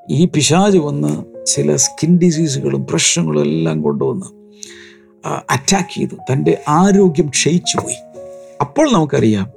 ഈ 0.10 0.26
പിശാജ് 0.26 0.78
വന്ന് 0.78 1.46
ചില 1.46 1.76
സ്കിൻ 1.76 2.18
ഡിസീസുകളും 2.18 2.86
പ്രശ്നങ്ങളും 2.86 3.42
എല്ലാം 3.42 3.82
കൊണ്ടുവന്ന് 3.82 4.39
അറ്റാക്ക് 5.26 5.96
ചെയ്തു. 5.96 6.34
തന്റെ 6.34 6.62
ആരോഗ്യം 6.68 7.28
ക്ഷയിച്ചു 7.28 7.78
പോയി. 7.78 7.96
അപ്പോൾ 8.62 8.94
നമുക്കറിയാം 8.94 9.52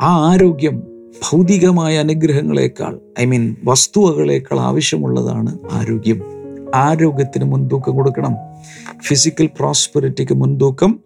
ആ 0.00 0.32
ആരോഗ്യം 0.32 0.82
ഭൗതികമായ 1.30 1.98
അനുഗ്രഹങ്ങളെക്കാൾ 1.98 3.00
ഐ 3.20 3.24
മീൻ 3.24 3.56
വസ്തുവകളേക്കാൾ 3.64 4.60
ആവശ്യമുള്ളതാണ് 4.60 5.58
ആരോഗ്യം. 5.72 6.22
ആരോഗ്യത്തിന് 6.74 7.44
മുൻതൂക്കം 7.44 7.94
കൊടുക്കണം. 7.94 8.34
ഫിസിക്കൽ 9.02 9.46
പ്രോസ്പെറിറ്റിക്ക് 9.46 10.32
മുൻതൂക്കം 10.32 11.00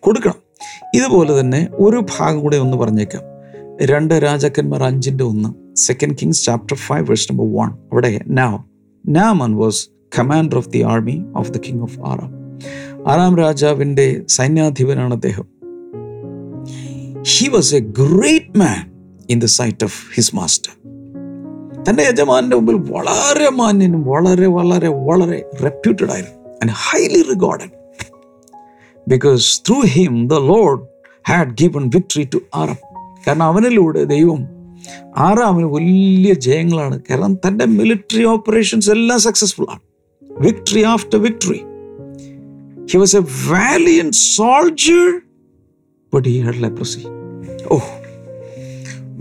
കൊടുക്കണം. 0.00 0.34
ഇതുപോലെ 0.94 1.40
തന്നെ 1.40 1.68
ഒരു 1.72 2.06
ഭാഗം 2.18 2.40
കൂടെ 2.40 2.56
ഒന്ന് 2.56 2.76
പറഞ്ഞേക്കാം. 2.76 3.22
രണ്ട് 3.82 4.14
രാജാക്കന്മാർ 4.14 4.82
അഞ്ചിന്റെ 4.82 5.24
ഒന്ന്. 5.24 5.76
Second 5.76 6.16
Kings 6.22 6.44
chapter 6.44 6.76
five 6.76 7.02
verse 7.02 7.32
number 7.32 7.46
one 7.46 7.68
അവിടെ 7.70 8.20
നാവ് 8.26 8.58
Naaman 9.08 9.56
was 9.56 9.88
commander 10.18 10.56
of 10.56 10.68
the 10.68 10.82
army 10.82 11.24
of 11.36 11.50
the 11.50 11.56
king 11.56 11.82
of 11.82 12.00
Aram 12.00 12.39
Aram 13.08 13.36
രാജാവിന്റെ 13.36 14.22
സൈന്യാധിപനാണ് 14.28 15.14
അദ്ദേഹം. 15.14 15.44
He 17.22 17.48
was 17.48 17.74
a 17.74 17.78
great 17.78 18.58
man 18.58 18.90
in 19.30 19.40
the 19.40 19.44
sight 19.44 19.84
of 19.84 20.14
his 20.14 20.36
master 20.36 20.72
തന്റെ 21.88 22.02
യജമാനന്റെ 22.02 22.56
മുമ്പിൽ 22.56 22.92
വളരെ 22.92 23.50
മാന്യനും 23.50 24.04
വളരെ 24.04 24.46
വളരെ 24.46 24.88
വളരെ 24.88 25.44
റെപ്യൂട്ടഡ് 25.62 26.10
ആയിരുന്നു 26.10 26.50
and 26.50 26.70
highly 26.70 27.22
regarded 27.22 27.70
because 29.08 29.62
through 29.62 29.80
him 29.80 30.28
the 30.28 30.34
Lord 30.34 30.80
had 31.28 31.50
given 31.50 31.90
victory 31.94 32.28
to 32.34 32.38
Aram 32.54 32.76
കാരണം 33.26 33.42
അവനിലൂടെ 33.42 34.04
ദൈവം 34.04 34.60
ആറാമിന് 35.16 35.66
വലിയ 35.66 36.34
ജയങ്ങളാണ്. 36.34 37.00
കാരണം 37.10 37.34
തന്റെ 37.34 37.64
മിലിറ്ററി 37.64 38.24
ഓപ്പറേഷൻസ് 38.24 38.90
എല്ലാം 38.90 39.20
സക്സസ്ഫുൾ 39.20 39.66
ആണ്. 39.70 39.80
Victory 40.40 40.82
after 40.82 41.22
victory 41.22 41.60
he 42.92 42.98
was 42.98 43.16
a 43.16 43.20
valiant 43.20 44.12
soldier 44.12 45.20
but 46.14 46.28
he 46.28 46.38
had 46.38 46.62
leprosy 46.62 47.02
ഓ 47.70 47.78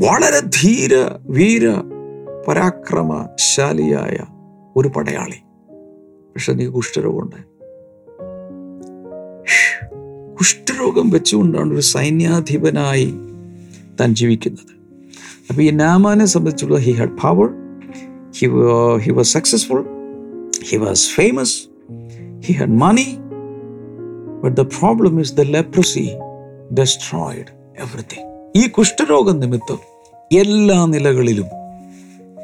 വളരെ 0.05 0.39
ധീര 0.39 0.93
വീര 1.29 1.65
പരാക്രമശാലിയായ 2.47 4.17
ഒരു 4.77 4.87
പടയാളി. 4.87 5.39
പക്ഷെ 6.33 6.53
നീ 6.53 6.65
കുഷ്ഠരോഗമുണ്ട് 6.65 7.49
കുഷ്ഠരോഗം 10.39 11.09
വെച്ചുകൊണ്ടാണ് 11.09 11.73
ഒരു 11.73 11.81
സൈന്യാധിപനായി 11.81 13.13
താൻ 13.99 14.15
ജീവിക്കുന്നത്. 14.15 14.73
അപ്പോൾ 15.49 15.61
ഈ 15.61 15.69
നാമാനെ 15.69 16.25
സംബന്ധിച്ചുള്ള 16.25 16.77
he 16.77 16.91
had 16.91 17.17
power 17.21 17.49
he 18.37 18.47
he 19.05 19.11
was 19.11 19.33
successful 19.33 19.85
he 20.63 20.77
was 20.77 21.09
famous 21.15 21.57
he 22.45 22.53
had 22.53 22.69
money 22.69 23.07
but 24.43 24.61
the 24.61 24.63
problem 24.63 25.21
is 25.21 25.33
the 25.33 25.41
leprosy 25.41 26.09
destroyed 26.73 27.51
everything 27.79 28.51
ഈ 28.55 28.67
കുഷ്ഠരോഗം 28.67 29.39
നിമിത്തം 29.39 29.79
എല്ലാ 30.37 30.85
നിലകളിലും 30.85 31.45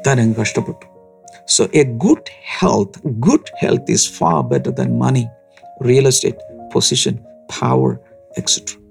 ധനം 0.06 0.34
കഷ്ടപ്പെട്ടു. 0.40 0.86
So 1.48 1.66
a 1.74 1.82
good 1.82 2.30
health 2.58 3.08
good 3.08 3.66
health 3.66 3.90
is 3.90 4.10
far 4.10 4.42
better 4.42 4.70
than 4.70 4.98
money 4.98 5.26
real 5.88 6.06
estate 6.06 6.70
position 6.74 7.18
power 7.60 7.98
etcetera 8.38 8.82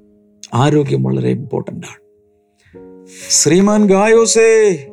ആരോഗ്യം 0.53 1.03
വളരെ 1.03 1.29
important 1.29 1.87
ആണ്. 1.87 2.05
ശ്രീമാൻ 3.29 3.87
ഗായോസേ 3.87 4.87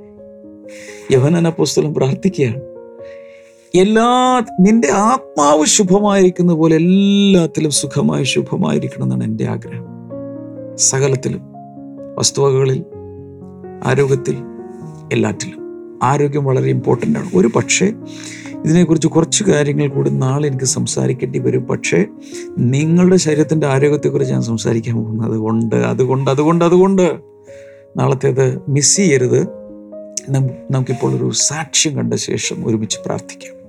യവനന 1.12 1.48
പുസ്തകം 1.48 1.94
പ്രാർത്ഥിക്കുകയാണ്. 1.94 2.71
എല്ലാ 3.74 4.42
നിന്റെ 4.60 4.88
ആത്മാവ് 4.88 5.66
ശുഭമായിരിക്കുന്ന 5.66 6.52
പോലെ 6.52 6.76
എല്ലാത്തിലും 6.76 7.70
സുഖമായി 7.70 8.24
ശുഭമായിരിക്കണം 8.24 9.04
എന്നാണ് 9.04 9.24
എന്റെ 9.24 9.46
ആഗ്രഹം. 9.46 9.86
സകലത്തിലും 10.78 11.40
വസ്തുവകകളിൽ 12.18 12.84
ആരോഗ്യത്തിൽ 13.84 14.36
എല്ലാറ്റിലും. 15.12 15.58
ആരോഗ്യം 16.02 16.44
വളരെ 16.44 16.70
ഇമ്പോർട്ടന്റ് 16.70 17.18
ആണ്. 17.18 17.30
ഒരു 17.34 17.50
പക്ഷേ 17.56 17.92
ഇതിനെക്കുറിച്ച് 18.64 19.08
കുറച്ച് 19.08 19.44
കാര്യങ്ങൾ 19.44 19.88
കൂടി 19.88 20.10
നാളെ 20.10 20.46
എനിക്ക് 20.46 20.64
സംസാരിക്കേണ്ടി 20.64 21.38
വരും. 21.38 21.62
പക്ഷേ 21.62 22.04
നിങ്ങളുടെ 22.58 23.16
ശരീരത്തിന്റെ 23.16 23.66
ആരോഗ്യത്തെക്കുറിച്ച് 23.66 24.32
ഞാൻ 24.32 24.42
സംസാരിക്കാൻ 24.42 24.96
പോകുന്നത് 24.96 25.26
അതുകൊണ്ട് 25.26 25.76
അതുകൊണ്ട് 25.76 26.30
അതുകൊണ്ട് 26.30 26.64
അതുകൊണ്ട് 26.64 27.16
നാളത്തേത് 27.96 28.60
മിസ് 28.68 28.96
ചെയ്യരുത്. 28.96 29.42
നമുക്കിപ്പോൾ 30.70 31.14
ഒരു 31.14 31.30
സാക്ഷ്യം 31.30 31.96
കണ്ട 31.96 32.14
ശേഷം 32.14 32.66
ഒരുമിച്ച് 32.66 32.98
പ്രാർത്ഥിക്കാം. 33.06 33.61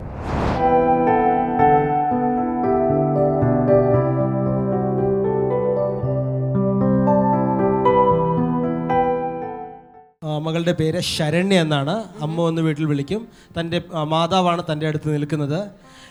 മകളുടെ 10.45 10.73
പേര് 10.79 10.99
ശരണ്യ 11.15 11.63
എന്നാണ്. 11.65 11.95
അമ്മ 12.25 12.37
വന്ന് 12.41 12.61
വീട്ടിൽ 12.67 12.85
വിളിക്കും. 12.91 13.21
തന്റെ 13.59 13.79
മാതാവാണ് 14.13 14.63
തന്റെ 14.71 14.87
അടുത്ത് 14.87 15.07
നിൽക്കുന്നത്. 15.13 15.59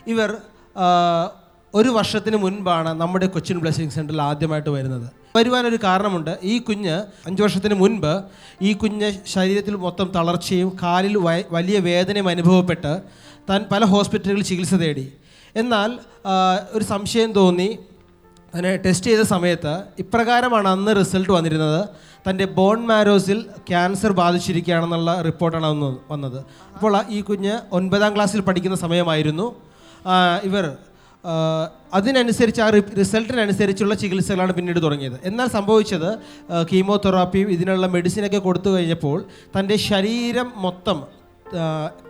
ഇവർ 0.07 0.31
ഒരു 1.75 1.91
വർഷത്തിന് 1.97 2.37
മുൻപാണ് 2.37 2.91
നമ്മുടെ 3.01 3.27
കൊച്ചിൻ 3.35 3.59
ബ്ലെസ്സിങ് 3.59 3.95
സെന്ററിൽ 3.97 4.21
ആദ്യമായിട്ട് 4.23 4.71
വരുന്നത്. 4.77 5.07
വരുവാനൊരു 5.37 5.79
കാരണമുണ്ട്. 5.85 6.33
ഈ 6.43 6.55
കുഞ്ഞ് 6.59 6.97
അഞ്ച് 7.27 7.43
വർഷത്തിന് 7.43 7.75
മുൻപ് 7.75 8.13
ഈ 8.63 8.73
കുഞ്ഞ് 8.73 9.09
ശരീരത്തിൽ 9.27 9.75
മൊത്തം 9.85 10.09
തളർച്ചയും 10.17 10.71
കാലിൽ 10.83 11.15
വലിയ 11.57 11.79
വേദനയും 11.89 12.29
അനുഭവപ്പെട്ട് 12.29 12.93
താൻ 13.51 13.61
പല 13.73 13.85
ഹോസ്പിറ്റലുകളിൽ 13.93 14.45
ചികിത്സ 14.51 14.75
തേടി. 14.83 15.07
എന്നാൽ 15.57 15.91
ഒരു 16.73 16.85
സംശയം 16.85 17.31
തോന്നി. 17.33 17.71
അതിനെ 18.55 18.73
ടെസ്റ്റ് 18.77 19.07
ചെയ്ത 19.11 19.23
സമയത്ത് 19.35 19.75
ഇപ്രകാരമാണ് 19.99 20.69
അന്ന് 20.69 20.93
റിസൾട്ട് 21.01 21.33
വന്നിരുന്നത്. 21.33 21.81
തന്റെ 22.27 22.45
ബോൺ 22.57 22.79
മാരോസിൽ 22.91 23.39
ക്യാൻസർ 23.71 24.13
ബാധിച്ചിരിക്കുകയാണെന്നുള്ള 24.13 25.13
റിപ്പോർട്ടാണ് 25.29 25.67
അന്ന് 25.67 25.91
വന്നത്. 26.13 26.39
അപ്പോൾ 26.75 26.95
ഈ 27.09 27.21
കുഞ്ഞ് 27.21 27.55
ഒൻപതാം 27.79 28.15
ക്ലാസ്സിൽ 28.17 28.41
പഠിക്കുന്ന 28.49 28.77
സമയമായിരുന്നു. 28.77 29.47
ഇവർ 30.49 30.67
അതിനനുസരിച്ച് 31.95 32.61
ആ 32.67 32.69
റിസൾട്ടിനനുസരിച്ചുള്ള 33.01 33.95
ചികിത്സകളാണ് 33.95 34.53
പിന്നീട് 34.53 34.81
തുടങ്ങിയത്. 34.85 35.17
എന്നാൽ 35.25 35.49
സംഭവിച്ചത് 35.57 36.09
കീമോതെറാപ്പിയും 36.71 37.49
ഇതിനുള്ള 37.57 37.87
മെഡിസിനൊക്കെ 37.87 38.41
കൊടുത്തു 38.47 38.71
കഴിഞ്ഞപ്പോൾ 38.71 39.19
തന്റെ 39.57 39.77
ശരീരം 39.89 40.49
മൊത്തം 40.57 41.01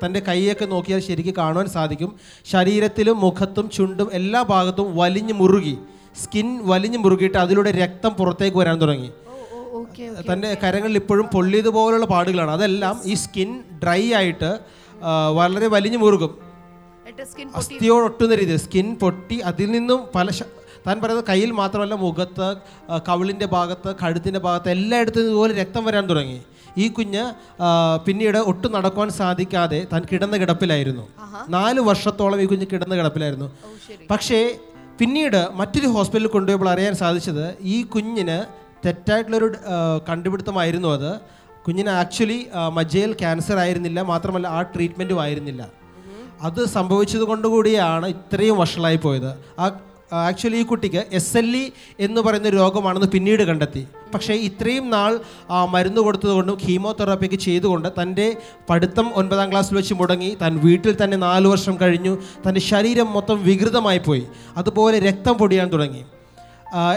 തന്റെ 0.02 0.20
കൈയൊക്കെ 0.28 0.66
നോക്കിയാൽ 0.72 1.00
ശരിക്കും 1.08 1.34
കാണുവാൻ 1.38 1.68
സാധിക്കും. 1.76 2.10
ശരീരത്തിലും 2.52 3.16
മുഖത്തും 3.20 3.66
ചുണ്ടും 3.76 4.08
എല്ലാ 4.20 4.42
ഭാഗത്തും 4.52 4.88
വലിഞ്ഞു 4.96 5.34
മുറുകി 5.40 5.74
സ്കിൻ 6.22 6.48
വലിഞ്ഞു 6.70 6.98
മുറുകിയിട്ട് 6.98 7.38
അതിലൂടെ 7.38 7.70
രക്തം 7.82 8.12
പുറത്തേക്ക് 8.18 8.56
വരാൻ 8.56 8.76
തുടങ്ങി. 8.80 9.10
തന്റെ 10.28 10.48
കരങ്ങളിൽ 10.62 10.96
ഇപ്പോഴും 10.96 11.26
പൊള്ളിയതുപോലുള്ള 11.34 12.06
പാടുകളാണ്. 12.06 12.50
അതെല്ലാം 12.50 12.96
ഈ 13.04 13.14
സ്കിൻ 13.14 13.50
ഡ്രൈ 13.82 14.02
ആയിട്ട് 14.18 14.50
വളരെ 15.38 15.66
വലിഞ്ഞു 15.66 15.98
മുറുകും. 15.98 16.32
അസ്ഥിയോട് 17.56 18.04
ഒട്ടുന്ന 18.04 18.34
രീതിയിൽ 18.34 18.60
സ്കിൻ 18.64 18.88
പൊട്ടി 19.02 19.38
അതിൽ 19.50 19.70
നിന്നും 19.70 20.00
പല 20.14 20.28
താൻ 20.86 20.96
പറയുന്നത് 21.00 21.26
കയ്യിൽ 21.28 21.50
മാത്രമല്ല 21.50 21.94
മുഖത്ത് 21.94 22.48
കവിളിന്റെ 23.08 23.46
ഭാഗത്ത് 23.46 23.90
കഴുത്തിന്റെ 24.02 24.40
ഭാഗത്ത് 24.46 24.70
എല്ലായിടത്തും 24.70 25.26
ഇതുപോലെ 25.26 25.52
രക്തം 25.60 25.82
വരാൻ 25.84 26.04
തുടങ്ങി. 26.06 26.38
ഈ 26.78 26.88
കുഞ്ഞ് 26.88 27.24
പിന്നീട് 28.06 28.38
ഒട്ടും 28.50 28.72
നടക്കുവാൻ 28.72 29.10
സാധിക്കാതെ 29.10 29.80
താൻ 29.92 30.02
കിടന്ന 30.12 30.36
കിടപ്പിലായിരുന്നു. 30.36 31.04
നാല് 31.48 31.80
വർഷത്തോളം 31.80 32.40
ഈ 32.42 32.44
കുഞ്ഞ് 32.44 32.66
കിടന്ന 32.72 32.94
കിടപ്പിലായിരുന്നു. 32.96 33.48
പക്ഷേ 34.10 34.40
പിന്നീട് 34.98 35.40
മറ്റൊരു 35.54 35.88
ഹോസ്പിറ്റലിൽ 35.94 36.32
കൊണ്ടുപോയപ്പോൾ 36.32 36.70
അറിയാൻ 36.70 36.94
സാധിച്ചത് 36.94 37.46
ഈ 37.74 37.76
കുഞ്ഞിന് 37.82 38.38
തെറ്റായിട്ടുള്ളൊരു 38.84 39.48
കണ്ടുപിടുത്തമായിരുന്നു 40.08 40.88
അത്. 40.88 41.10
കുഞ്ഞിന് 41.66 41.92
ആക്ച്വലി 42.00 42.38
മജ്ജയിൽ 42.72 43.12
ക്യാൻസർ 43.12 43.56
ആയിരുന്നില്ല 43.64 44.00
മാത്രമല്ല 44.02 44.46
ആ 44.46 44.60
ട്രീറ്റ്മെന്റും 44.74 45.20
ആയിരുന്നില്ല. 45.20 45.62
അത് 46.42 46.60
സംഭവിച്ചത് 46.66 47.24
കൊണ്ടുകൂടിയാണ് 47.30 48.06
ഇത്രയും 48.14 48.56
വഷളായി 48.58 48.96
പോയത്. 48.96 49.30
ആ 49.58 49.66
ആക്ച്വലി 50.28 50.56
ഈ 50.56 50.62
കുട്ടിക്ക് 50.62 51.02
എസ് 51.18 51.36
എൽ 51.38 51.50
ഇ 51.56 51.62
എന്ന് 52.06 52.20
പറയുന്ന 52.20 52.48
രോഗമാണെന്ന് 52.48 53.08
പിന്നീട് 53.08 53.42
കണ്ടെത്തി. 53.42 53.82
പക്ഷേ 54.14 54.34
ഇത്രയും 54.48 54.86
നാൾ 54.90 55.12
മരുന്ന് 55.74 56.00
കൊടുത്തതുകൊണ്ടും 56.00 56.58
കീമോതെറാപ്പിക്ക് 56.64 57.38
ചെയ്തുകൊണ്ട് 57.44 57.88
തന്റെ 58.00 58.26
പഠിത്തം 58.70 59.06
ഒൻപതാം 59.14 59.50
ക്ലാസ്സിൽ 59.50 59.76
വെച്ച് 59.76 59.94
മുടങ്ങി. 59.94 60.30
താൻ 60.42 60.58
വീട്ടിൽ 60.64 60.96
തന്നെ 61.02 61.16
നാല് 61.16 61.46
വർഷം 61.46 61.76
കഴിഞ്ഞു. 61.82 62.14
തന്റെ 62.46 62.62
ശരീരം 62.70 63.08
മൊത്തം 63.12 63.38
വികൃതമായി 63.44 64.02
പോയി 64.08 64.24
അതുപോലെ 64.56 64.98
രക്തം 65.08 65.34
പൊടിയാൻ 65.34 65.70
തുടങ്ങി. 65.72 66.02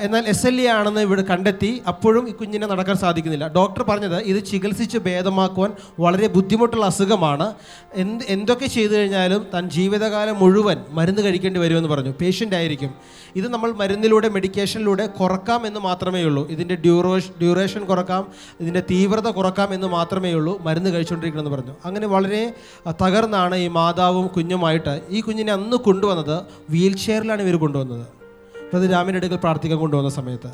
എന്നാൽ 0.02 0.24
എസ് 0.28 0.48
എൽ 0.48 0.62
എ 0.62 0.66
ആണെന്ന് 0.66 1.02
ഇവിടെ 1.02 1.22
കണ്ടെത്തി 1.22 1.82
അപ്പോഴും 1.88 2.30
ഈ 2.30 2.32
കുഞ്ഞിനെ 2.32 2.68
നടക്കാൻ 2.68 2.98
സാധിക്കുന്നില്ല. 2.98 3.48
ഡോക്ടർ 3.48 3.84
പറഞ്ഞത് 3.84 4.24
ഇത് 4.24 4.44
ചികിത്സിച്ച് 4.44 4.98
ഭേദമാക്കുവാൻ 4.98 5.72
വളരെ 6.00 6.28
ബുദ്ധിമുട്ടുള്ള 6.28 6.86
അസുഖമാണ്. 6.86 7.54
എന്ത് 7.94 8.24
എന്തൊക്കെ 8.28 8.66
ചെയ്തു 8.66 8.94
കഴിഞ്ഞാലും 8.94 9.48
തൻ 9.56 9.70
ജീവിതകാലം 9.70 10.40
മുഴുവൻ 10.40 10.78
മരുന്ന് 10.90 11.22
കഴിക്കേണ്ടി 11.22 11.60
വരുമെന്ന് 11.60 11.90
പറഞ്ഞു. 11.90 12.14
പേഷ്യന്റ് 12.22 12.56
ആയിരിക്കും. 12.56 12.94
ഇത് 13.36 13.48
നമ്മൾ 13.48 13.72
മരുന്നിലൂടെ 13.72 14.30
മെഡിക്കേഷനിലൂടെ 14.30 15.08
കുറക്കാം 15.08 15.68
എന്ന് 15.68 15.80
മാത്രമേ 15.80 16.24
ഉള്ളൂ. 16.24 16.48
ഇതിന്റെ 16.48 16.76
ഡ്യൂറേഷൻ 16.76 17.30
ഡ്യൂറേഷൻ 17.42 17.86
കുറക്കാം 17.86 18.28
ഇതിന്റെ 18.62 18.84
തീവ്രത 18.92 19.28
കുറക്കാം 19.28 19.74
എന്ന് 19.74 19.88
മാത്രമേ 19.88 20.34
ഉള്ളൂ. 20.34 20.58
മരുന്ന് 20.62 20.90
കഴിച്ചുകൊണ്ടിരിക്കണമെന്ന് 20.90 21.58
പറഞ്ഞു. 21.58 21.76
അങ്ങനെ 21.86 22.08
വളരെ 22.08 22.54
തകർന്നാണ് 22.90 23.56
ഈ 23.56 23.68
മാതാവും 23.68 24.28
കുഞ്ഞുമായിട്ട് 24.28 25.02
ഈ 25.10 25.22
കുഞ്ഞിനെ 25.22 25.54
അന്ന് 25.54 25.78
കൊണ്ടുവന്നത്. 25.78 26.44
വീൽ 26.70 26.98
ചെയറിലാണ് 26.98 27.42
ഇവർ 27.42 27.60
കൊണ്ടുവന്നത്. 27.60 28.25
അത് 28.74 28.92
രാമിന്റെ 28.92 29.18
അടുക്കൽ 29.18 29.36
പ്രാർത്ഥിക്കാൻ 29.36 29.80
കൊണ്ടുവന്ന 29.80 30.10
സമയത്ത്. 30.10 30.50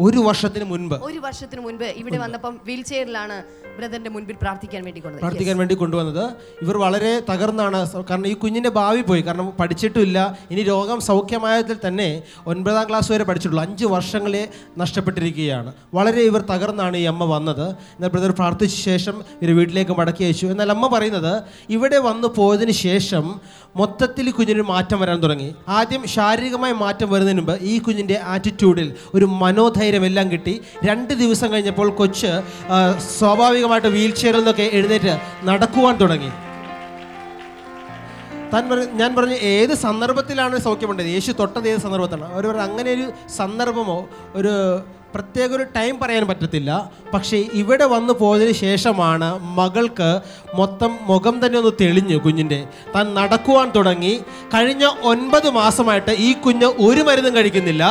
ഒരു 0.00 0.18
വർഷത്തിന് 0.18 0.64
മുൻപ്. 0.64 0.94
ഒരു 0.94 1.18
വർഷത്തിന് 1.18 1.60
മുൻപ് 1.60 1.84
ഇവിടെ 1.84 2.18
വന്നപ്പം 2.18 2.60
വീൽ 2.64 2.82
ചെയറിലാണ് 2.82 3.42
ബ്രദറിന്റെ 3.78 4.10
മുൻപിൽ 4.10 4.36
പ്രാർത്ഥിക്കാൻ 4.42 4.84
വേണ്ടി 4.84 5.00
കൊണ്ടുവന്നത്. 5.00 5.20
പ്രാർത്ഥിക്കാൻ 5.20 5.58
വേണ്ടി 5.58 5.74
കൊണ്ടുവന്നത്. 5.74 6.30
ഇവർ 6.62 6.76
വളരെ 6.76 7.22
തകർന്നാണ്. 7.32 7.90
കാരണം 8.10 8.26
ഈ 8.26 8.34
കുഞ്ഞിന്റെ 8.34 8.70
ഭാവി 8.70 9.00
പോയി. 9.00 9.22
കാരണം 9.22 9.52
പഠിച്ചിട്ടില്ല 9.60 10.38
ഇനി 10.50 10.62
രോഗം 10.62 11.00
സൗഖ്യമായതിൽ 11.00 11.76
തന്നെ 11.88 12.22
ഒൻപതാം 12.46 12.88
ക്ലാസ് 12.88 13.12
വരെ 13.12 13.24
പഠിച്ചിട്ടുള്ളൂ. 13.24 13.64
അഞ്ച് 13.64 13.84
വർഷങ്ങളെ 13.84 14.48
നഷ്ടപ്പെട്ടിരിക്കുകയാണ്. 14.78 15.72
വളരെ 15.94 16.22
ഇവർ 16.22 16.40
തകർന്നാണ് 16.40 16.96
ഈ 16.96 17.04
അമ്മ 17.04 17.24
വന്നത്. 17.24 17.68
എന്നാൽ 17.70 18.08
ബ്രദർ 18.08 18.30
പ്രാർത്ഥിച്ച 18.30 18.76
ശേഷം 18.84 19.24
ഇവർ 19.42 19.56
വീട്ടിലേക്ക് 19.56 19.92
മടക്കി 19.92 20.24
അയച്ചു. 20.24 20.46
എന്നാൽ 20.46 20.70
അമ്മ 20.70 20.86
പറയുന്നത് 20.86 21.42
ഇവിടെ 21.70 21.98
വന്നു 21.98 22.28
പോയതിന് 22.28 22.70
ശേഷം 22.70 23.40
മൊത്തത്തിൽ 23.80 24.26
കുഞ്ഞിന് 24.30 24.64
മാറ്റം 24.72 24.98
വരാൻ 25.00 25.18
തുടങ്ങി. 25.22 25.50
ആദ്യം 25.68 26.02
ശാരീരികമായ 26.16 26.72
മാറ്റം 26.84 27.10
വരുന്നതിന് 27.12 27.40
മുമ്പ് 27.40 27.54
ഈ 27.72 27.76
കുഞ്ഞിന്റെ 27.78 28.18
ആറ്റിറ്റ്യൂഡിൽ 28.34 28.88
ഒരു 29.14 29.24
മനോ 29.24 29.54
മനോധൈര്യം 29.56 30.04
എല്ലാം 30.06 30.26
കിട്ടി. 30.30 30.52
രണ്ട് 30.84 31.12
ദിവസം 31.20 31.48
കഴിഞ്ഞപ്പോൾ 31.52 31.88
കൊച്ച് 31.90 32.30
സ്വാഭാവികമായിട്ട് 33.18 33.90
വീൽ 33.94 34.10
ചെയറിൽ 34.10 34.38
നിന്നൊക്കെ 34.38 34.66
എഴുന്നേറ്റ് 34.72 35.12
നടക്കുവാൻ 35.48 35.94
തുടങ്ങി. 36.00 36.30
താൻ 38.52 38.62
പറഞ്ഞു 38.70 38.86
ഞാൻ 39.00 39.10
പറഞ്ഞു 39.16 39.38
ഏത് 39.52 39.74
സന്ദർഭത്തിലാണ് 39.84 40.58
സൗഖ്യമുണ്ടത് 40.66 41.06
യേശു 41.06 41.32
തൊട്ടത് 41.40 41.66
ഏത് 41.68 41.80
സന്ദർഭത്തിലാണ്? 41.80 42.32
അവർ 42.34 42.56
അങ്ങനെ 42.66 42.90
ഒരു 42.90 43.06
സന്ദർഭമോ 43.36 43.98
ഒരു 44.34 44.52
പ്രത്യേക 45.16 45.50
ഒരു 45.58 45.66
ടൈം 45.76 45.94
പറയാൻ 46.00 46.24
പറ്റത്തില്ല. 46.30 46.70
പക്ഷേ 47.14 47.36
ഇവിടെ 47.62 47.86
വന്നു 47.94 48.12
പോയതിന് 48.20 48.54
ശേഷമാണ് 48.64 49.28
മകൾക്ക് 49.58 50.10
മൊത്തം 50.60 50.92
മുഖം 51.10 51.36
തന്നെ 51.46 51.58
ഒന്ന് 51.62 51.72
തെളിഞ്ഞു 51.80 52.16
കുഞ്ഞിന്റെ. 52.24 52.60
താൻ 52.94 53.14
നടക്കുവാൻ 53.18 53.68
തുടങ്ങി. 53.76 54.14
കഴിഞ്ഞ 54.54 54.84
ഒൻപത് 55.12 55.48
മാസമായിട്ട് 55.60 56.14
ഈ 56.26 56.30
കുഞ്ഞ് 56.44 56.68
ഒരു 56.88 57.02
മരുന്നും 57.08 57.34
കഴിക്കുന്നില്ല. 57.36 57.84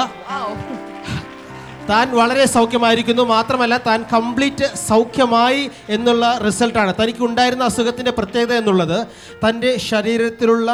താൻ 1.90 2.06
വളരെ 2.18 2.46
സൗഖ്യമായിരിക്കുന്നു. 2.54 3.24
മാത്രമല്ല 3.32 3.76
താൻ 3.88 4.00
കംപ്ലീറ്റ് 4.14 4.68
സൗഖ്യമായി 4.90 5.64
എന്നുള്ള 5.96 6.26
റിസൾട്ടാണ്. 6.46 6.94
തനിക്ക് 7.02 7.24
ഉണ്ടായിരുന്ന 7.26 7.64
അസുഖത്തിന്റെ 7.64 8.12
പ്രത്യേകത 8.12 8.54
എന്നുള്ളത് 8.54 8.98
തന്റെ 9.44 9.72
ശരീരത്തിലുള്ള 9.90 10.70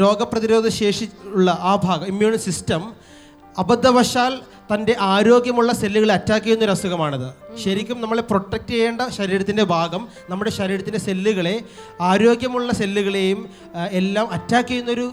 രോഗപ്രതിരോധ 0.00 0.68
ശേഷി 0.68 1.06
ഉള്ള 1.24 1.50
ആ 1.60 1.74
ഭാഗം 1.84 2.06
ഇമ്മ്യൂൺ 2.06 2.34
സിസ്റ്റം 2.38 2.82
അബദ്ധവശാൽ 3.60 4.32
തന്റെ 4.70 4.94
ആരോഗ്യമുള്ള 5.14 5.70
സെല്ലുകളെ 5.72 6.12
അറ്റാക്ക് 6.14 6.44
ചെയ്യുന്ന 6.46 6.64
ഒരു 6.64 6.74
അസുഖമാണിത്. 6.76 7.28
ശരിക്കും 7.64 7.98
നമ്മളെ 8.00 8.22
പ്രൊട്ടക്റ്റ് 8.22 8.72
ചെയ്യേണ്ട 8.74 9.00
ശരീരത്തിന്റെ 9.16 9.64
ഭാഗം 9.72 10.02
നമ്മുടെ 10.30 10.50
ശരീരത്തിന്റെ 10.58 11.00
സെല്ലുകളെ 11.06 11.56
ആരോഗ്യമുള്ള 12.10 12.72
സെല്ലുകളെയും 12.80 13.40
എല്ലാം 14.00 14.26
അറ്റാക്ക് 14.36 14.68
ചെയ്യുന്നൊരു 14.68 15.06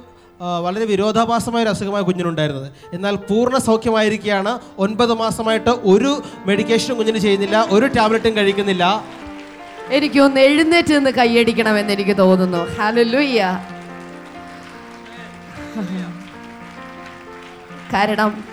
വളരെ 0.63 0.85
വിരോധാഭാസമായ 0.85 1.61
ഒരു 1.63 1.69
അസുഖമായ 1.69 2.01
കുഞ്ഞിനുണ്ടായിരുന്നത്. 2.01 2.67
എന്നാൽ 2.95 3.15
പൂർണ 3.29 3.57
സൗഖ്യമായിരിക്കുകയാണ്. 3.57 4.51
ഒൻപത് 4.77 5.13
മാസമായിട്ട് 5.13 5.71
ഒരു 5.93 6.11
മെഡിക്കേഷനും 6.45 6.97
കുഞ്ഞിന് 6.97 7.17
ചെയ്യുന്നില്ല 7.17 7.57
ഒരു 7.69 7.85
ടാബ്ലറ്റും 7.85 8.35
കഴിക്കുന്നില്ല. 8.37 8.83
എനിക്കൊന്ന് 9.97 10.39
എഴുന്നേറ്റ് 10.41 10.93
നിന്ന് 10.97 11.11
കൈയടിക്കണമെന്ന് 11.11 11.93
എനിക്ക് 11.93 12.15
തോന്നുന്നു. 12.17 12.61
ഹല്ലേലൂയ 12.77 13.41
കാരണം 17.93 18.43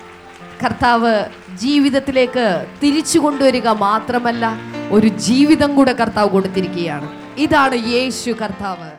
കർത്താവ് 0.64 1.24
ജീവിതത്തിലേക്ക് 1.60 2.66
തിരിച്ചു 2.82 3.18
കൊണ്ടുവരിക 3.18 3.68
മാത്രമല്ല 3.68 4.56
ഒരു 4.90 5.06
ജീവിതം 5.06 5.74
കൂടെ 5.74 5.92
കർത്താവ് 5.92 6.28
കൊടുത്തിരിക്കുകയാണ്. 6.28 7.08
ഇതാണ് 7.38 7.74
യേശു 7.74 8.30
കർത്താവ്. 8.30 8.90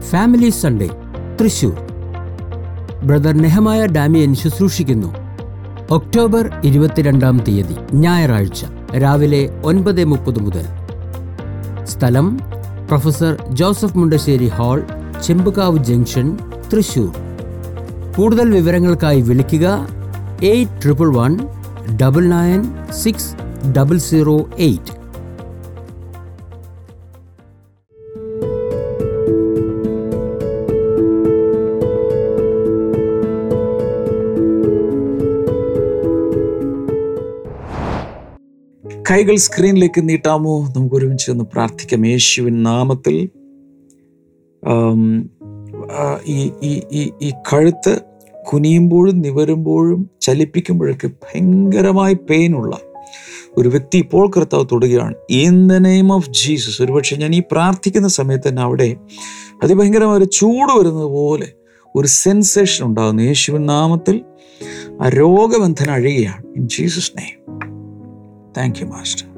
Family 0.00 0.50
Sunday 0.50 0.90
Thrissur. 1.40 1.74
Brother 3.04 3.32
Nehemiah 3.32 3.86
Damian 3.86 4.34
ശുശ്രൂഷിക്കുന്നു. 4.34 5.14
October 5.90 6.60
ഇരുപത്തിരണ്ടാം 6.64 7.38
തീയതി 7.38 7.76
ഞായറാഴ്ച 7.94 8.64
രാവിലെ 8.96 9.62
ഒൻപത് 9.64 10.04
മുപ്പത് 10.04 10.38
മുതൽ. 10.38 10.66
സ്ഥലം 11.84 12.40
professor 12.88 13.36
Joseph 13.48 13.98
Mundassery 13.98 14.48
hall 14.48 14.86
Chembukavu 15.26 15.78
junction 15.78 16.38
Thrissur. 16.72 17.12
കൂടുതൽ 18.16 18.50
വിവരങ്ങൾക്കായി 18.50 19.20
വിളിക്കുക 19.20 19.88
eight 20.42 20.82
triple 20.82 21.16
one 21.16 21.38
double 22.02 22.28
nine 22.28 22.62
six 22.90 23.34
double 23.72 23.98
zero 23.98 24.50
eight. 24.58 25.02
കൈകൾ 39.10 39.36
സ്ക്രീനിലേക്ക് 39.36 40.08
നീട്ടാമോ? 40.08 40.68
നമുക്ക് 40.76 40.94
ഒരുമിച്ച് 40.94 41.30
ഒന്ന് 41.30 41.44
പ്രാർത്ഥിക്കാം. 41.44 42.06
യേശുവിൻ 42.06 42.62
നാമത്തിൽ 42.62 43.28
ഈ 46.26 46.50
ഈ 46.62 46.82
ഈ 46.92 47.12
ഈ 47.22 47.30
കഴുത്ത് 47.30 48.00
കുനിയുമ്പോഴും 48.52 49.20
നിവരുമ്പോഴും 49.20 50.10
ചലിപ്പിക്കുമ്പോഴൊക്കെ 50.20 51.06
ഭയങ്കരമായി 51.06 52.14
പെയിനുള്ള 52.14 52.78
ഒരു 53.56 53.68
വ്യക്തി 53.68 53.98
ഇപ്പോൾ 53.98 54.30
കർത്താവ് 54.30 54.66
തൊടുകയാണ്. 54.72 55.14
In 55.30 55.68
the 55.68 55.72
name 55.72 56.12
of 56.12 56.30
Jesus 56.30 56.82
ഒരുപക്ഷെ 56.82 57.16
ഞാൻ 57.16 57.34
ഈ 57.34 57.42
പ്രാർത്ഥിക്കുന്ന 57.52 58.08
സമയത്ത് 58.08 58.48
തന്നെ 58.48 58.62
അവിടെ 58.62 58.96
അതിഭയങ്കരമായ 59.62 60.16
ഒരു 60.16 60.24
ചൂട് 60.24 60.78
വരുന്നത് 60.78 61.04
പോലെ 61.04 61.48
ഒരു 61.96 62.06
സെൻസേഷൻ 62.06 62.86
ഉണ്ടാകുന്നു. 62.86 63.22
യേശുവിൻ 63.22 63.66
നാമത്തിൽ 63.66 64.20
ആ 65.00 65.08
രോഗബന്ധന 65.08 65.90
അഴുകയാണ് 65.90 66.46
in 66.56 66.68
Jesus 66.68 67.12
name 67.18 67.60
thank 68.56 68.78
you 68.80 68.86
master 68.86 69.31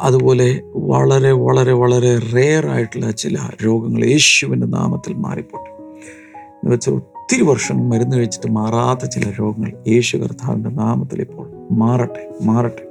അതുപോലെ 0.00 0.60
വളരെ 0.74 1.32
വളരെ 1.32 1.72
വളരെ 1.72 2.18
റെയർ 2.18 2.66
ആയിട്ടുള്ള 2.66 3.10
ചില 3.10 3.36
രോഗങ്ങൾ 3.64 4.04
യേശുവിന്റെ 4.04 4.66
നാമത്തിൽ 4.66 5.14
മാറിപ്പോട്ടെ. 5.14 5.70
എന്ന് 5.70 6.74
വെച്ചാൽ 6.74 6.92
ഒത്തിരി 6.92 7.42
വർഷം 7.42 7.90
മരുന്ന് 7.90 8.16
കഴിച്ചിട്ട് 8.16 8.52
മാറാത്ത 8.52 9.08
ചില 9.08 9.30
രോഗങ്ങൾ 9.40 9.72
യേശു 9.88 10.16
കർത്താവിന്റെ 10.16 10.70
നാമത്തിൽ 10.70 11.20
ഇപ്പോൾ 11.20 11.50
മാറട്ടെ 11.70 12.34
മാറട്ടെ. 12.42 12.86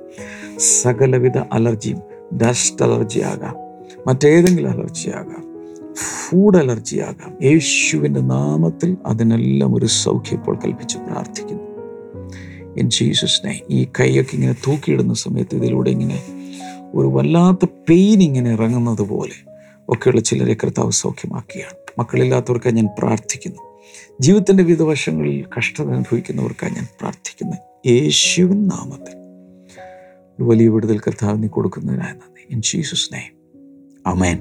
സകലവിധ 0.58 1.38
അലർജിയും 1.38 1.99
ഡസ്റ്റ് 2.38 2.86
അലർജി 2.86 3.19
ആകാം 3.19 3.55
മറ്റേതെങ്കിലും 4.08 4.69
അലർജി 4.69 5.10
ആകാം 5.10 5.45
ഫുഡ് 5.93 6.58
അലർജി 6.58 6.99
ആകാം 6.99 7.38
യേശുവിന്റെ 7.43 8.19
നാമത്തിൽ 8.19 8.97
അതിനെല്ലാം 9.05 9.75
ഒരു 9.75 9.86
സൗഖ്യം 9.86 10.38
ഇപ്പോൾ 10.38 10.60
കൽപ്പിച്ച് 10.65 10.97
പ്രാർത്ഥിക്കുന്നു. 10.97 11.63
ഇൻ 12.77 12.89
ജീസസിനെ 12.89 13.62
ഈ 13.69 13.88
കൈയൊക്കെ 13.99 14.36
ഇങ്ങനെ 14.36 14.53
തൂക്കിയിടുന്ന 14.53 15.13
സമയത്ത് 15.13 15.55
ഇതിലൂടെ 15.55 15.89
ഇങ്ങനെ 15.89 16.38
ഒരു 16.93 17.08
വല്ലാത്ത 17.08 17.65
പെയിൻ 17.89 18.23
ഇങ്ങനെ 18.23 18.52
ഇറങ്ങുന്നത് 18.52 19.02
പോലെ 19.02 19.38
ഒക്കെയുള്ള 19.89 20.21
ചിലരെ 20.21 20.54
കർത്താവ് 20.54 20.91
സൗഖ്യമാക്കിയാണ്. 20.91 21.99
മക്കളില്ലാത്തവർക്കായി 21.99 22.73
ഞാൻ 22.73 22.88
പ്രാർത്ഥിക്കുന്നു. 22.99 23.62
ജീവിതത്തിന്റെ 24.21 24.63
വിവിധ 24.63 24.82
വശങ്ങളിൽ 24.82 25.45
കഷ്ടത 25.58 25.86
അനുഭവിക്കുന്നവർക്കായി 25.86 26.71
ഞാൻ 26.71 26.88
പ്രാർത്ഥിക്കുന്നു. 27.02 27.58
യേശുവിൻ 27.88 28.67
നാമത്തിൽ. 28.67 29.15
വലിയ 30.43 30.67
വിടുതൽ 30.67 30.99
കർത്താവ് 30.99 31.43
നീ 31.43 31.47
കൊടുക്കുന്നതിനായി 31.47 32.13
നന്ദി. 32.13 32.54
In 32.54 32.62
Jesus 32.62 33.13
name 33.13 33.39
amen 34.08 34.39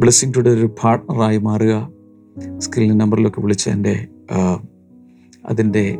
blessing 0.00 0.34
today 0.36 0.50
ഒരു 0.50 0.76
പാർട്ട്ണറായി 0.82 1.38
മാറുക. 1.38 1.92
സ്ക്രീൻ 2.58 2.98
നമ്പറിലൊക്കെ 2.98 3.40
വിളിച്ച് 3.40 3.70
എന്റെ 3.70 4.06
അതിന്റെ 5.46 5.98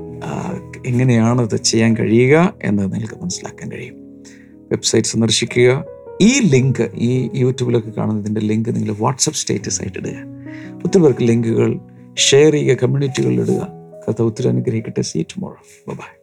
എങ്ങനെയാണത് 0.87 1.57
ചെയ്യാൻ 1.57 1.97
കഴിയുക 1.97 2.55
എന്ന് 2.63 2.83
നിങ്ങൾക്ക് 2.93 3.15
മനസ്സിലാക്കാൻ 3.15 3.73
കഴിയും. 3.73 4.06
വെബ്സൈറ്റ് 4.77 5.09
സന്ദർശിക്കുക. 5.09 5.85
ഈ 6.21 6.33
ലിങ്ക് 6.41 6.91
ഈ 6.95 7.31
യൂട്യൂബിലൊക്കെ 7.35 7.91
കാണുന്നതിന്റെ 7.91 8.41
ലിങ്ക് 8.41 8.71
നിങ്ങൾ 8.77 8.95
വാട്സപ്പ് 8.99 9.39
സ്റ്റേറ്റസ് 9.39 9.83
ആയിട്ട് 9.83 9.99
ഇടുക. 9.99 10.17
ഒത്തിരി 10.85 11.03
പേർക്ക് 11.03 11.25
ലിങ്കുകൾ 11.29 11.79
ഷെയർ 12.17 12.53
ചെയ്യുക 12.53 12.77
കമ്മ്യൂണിറ്റികളിൽ 12.83 13.41
ഇടുക. 13.41 13.63
കഥ 14.09 14.23
ഒത്തിരി 14.23 14.49
അനുഗ്രഹിക്കട്ടെ. 14.49 15.03
See 15.03 15.23
tomorrow 15.23 15.57
bye 15.89 16.16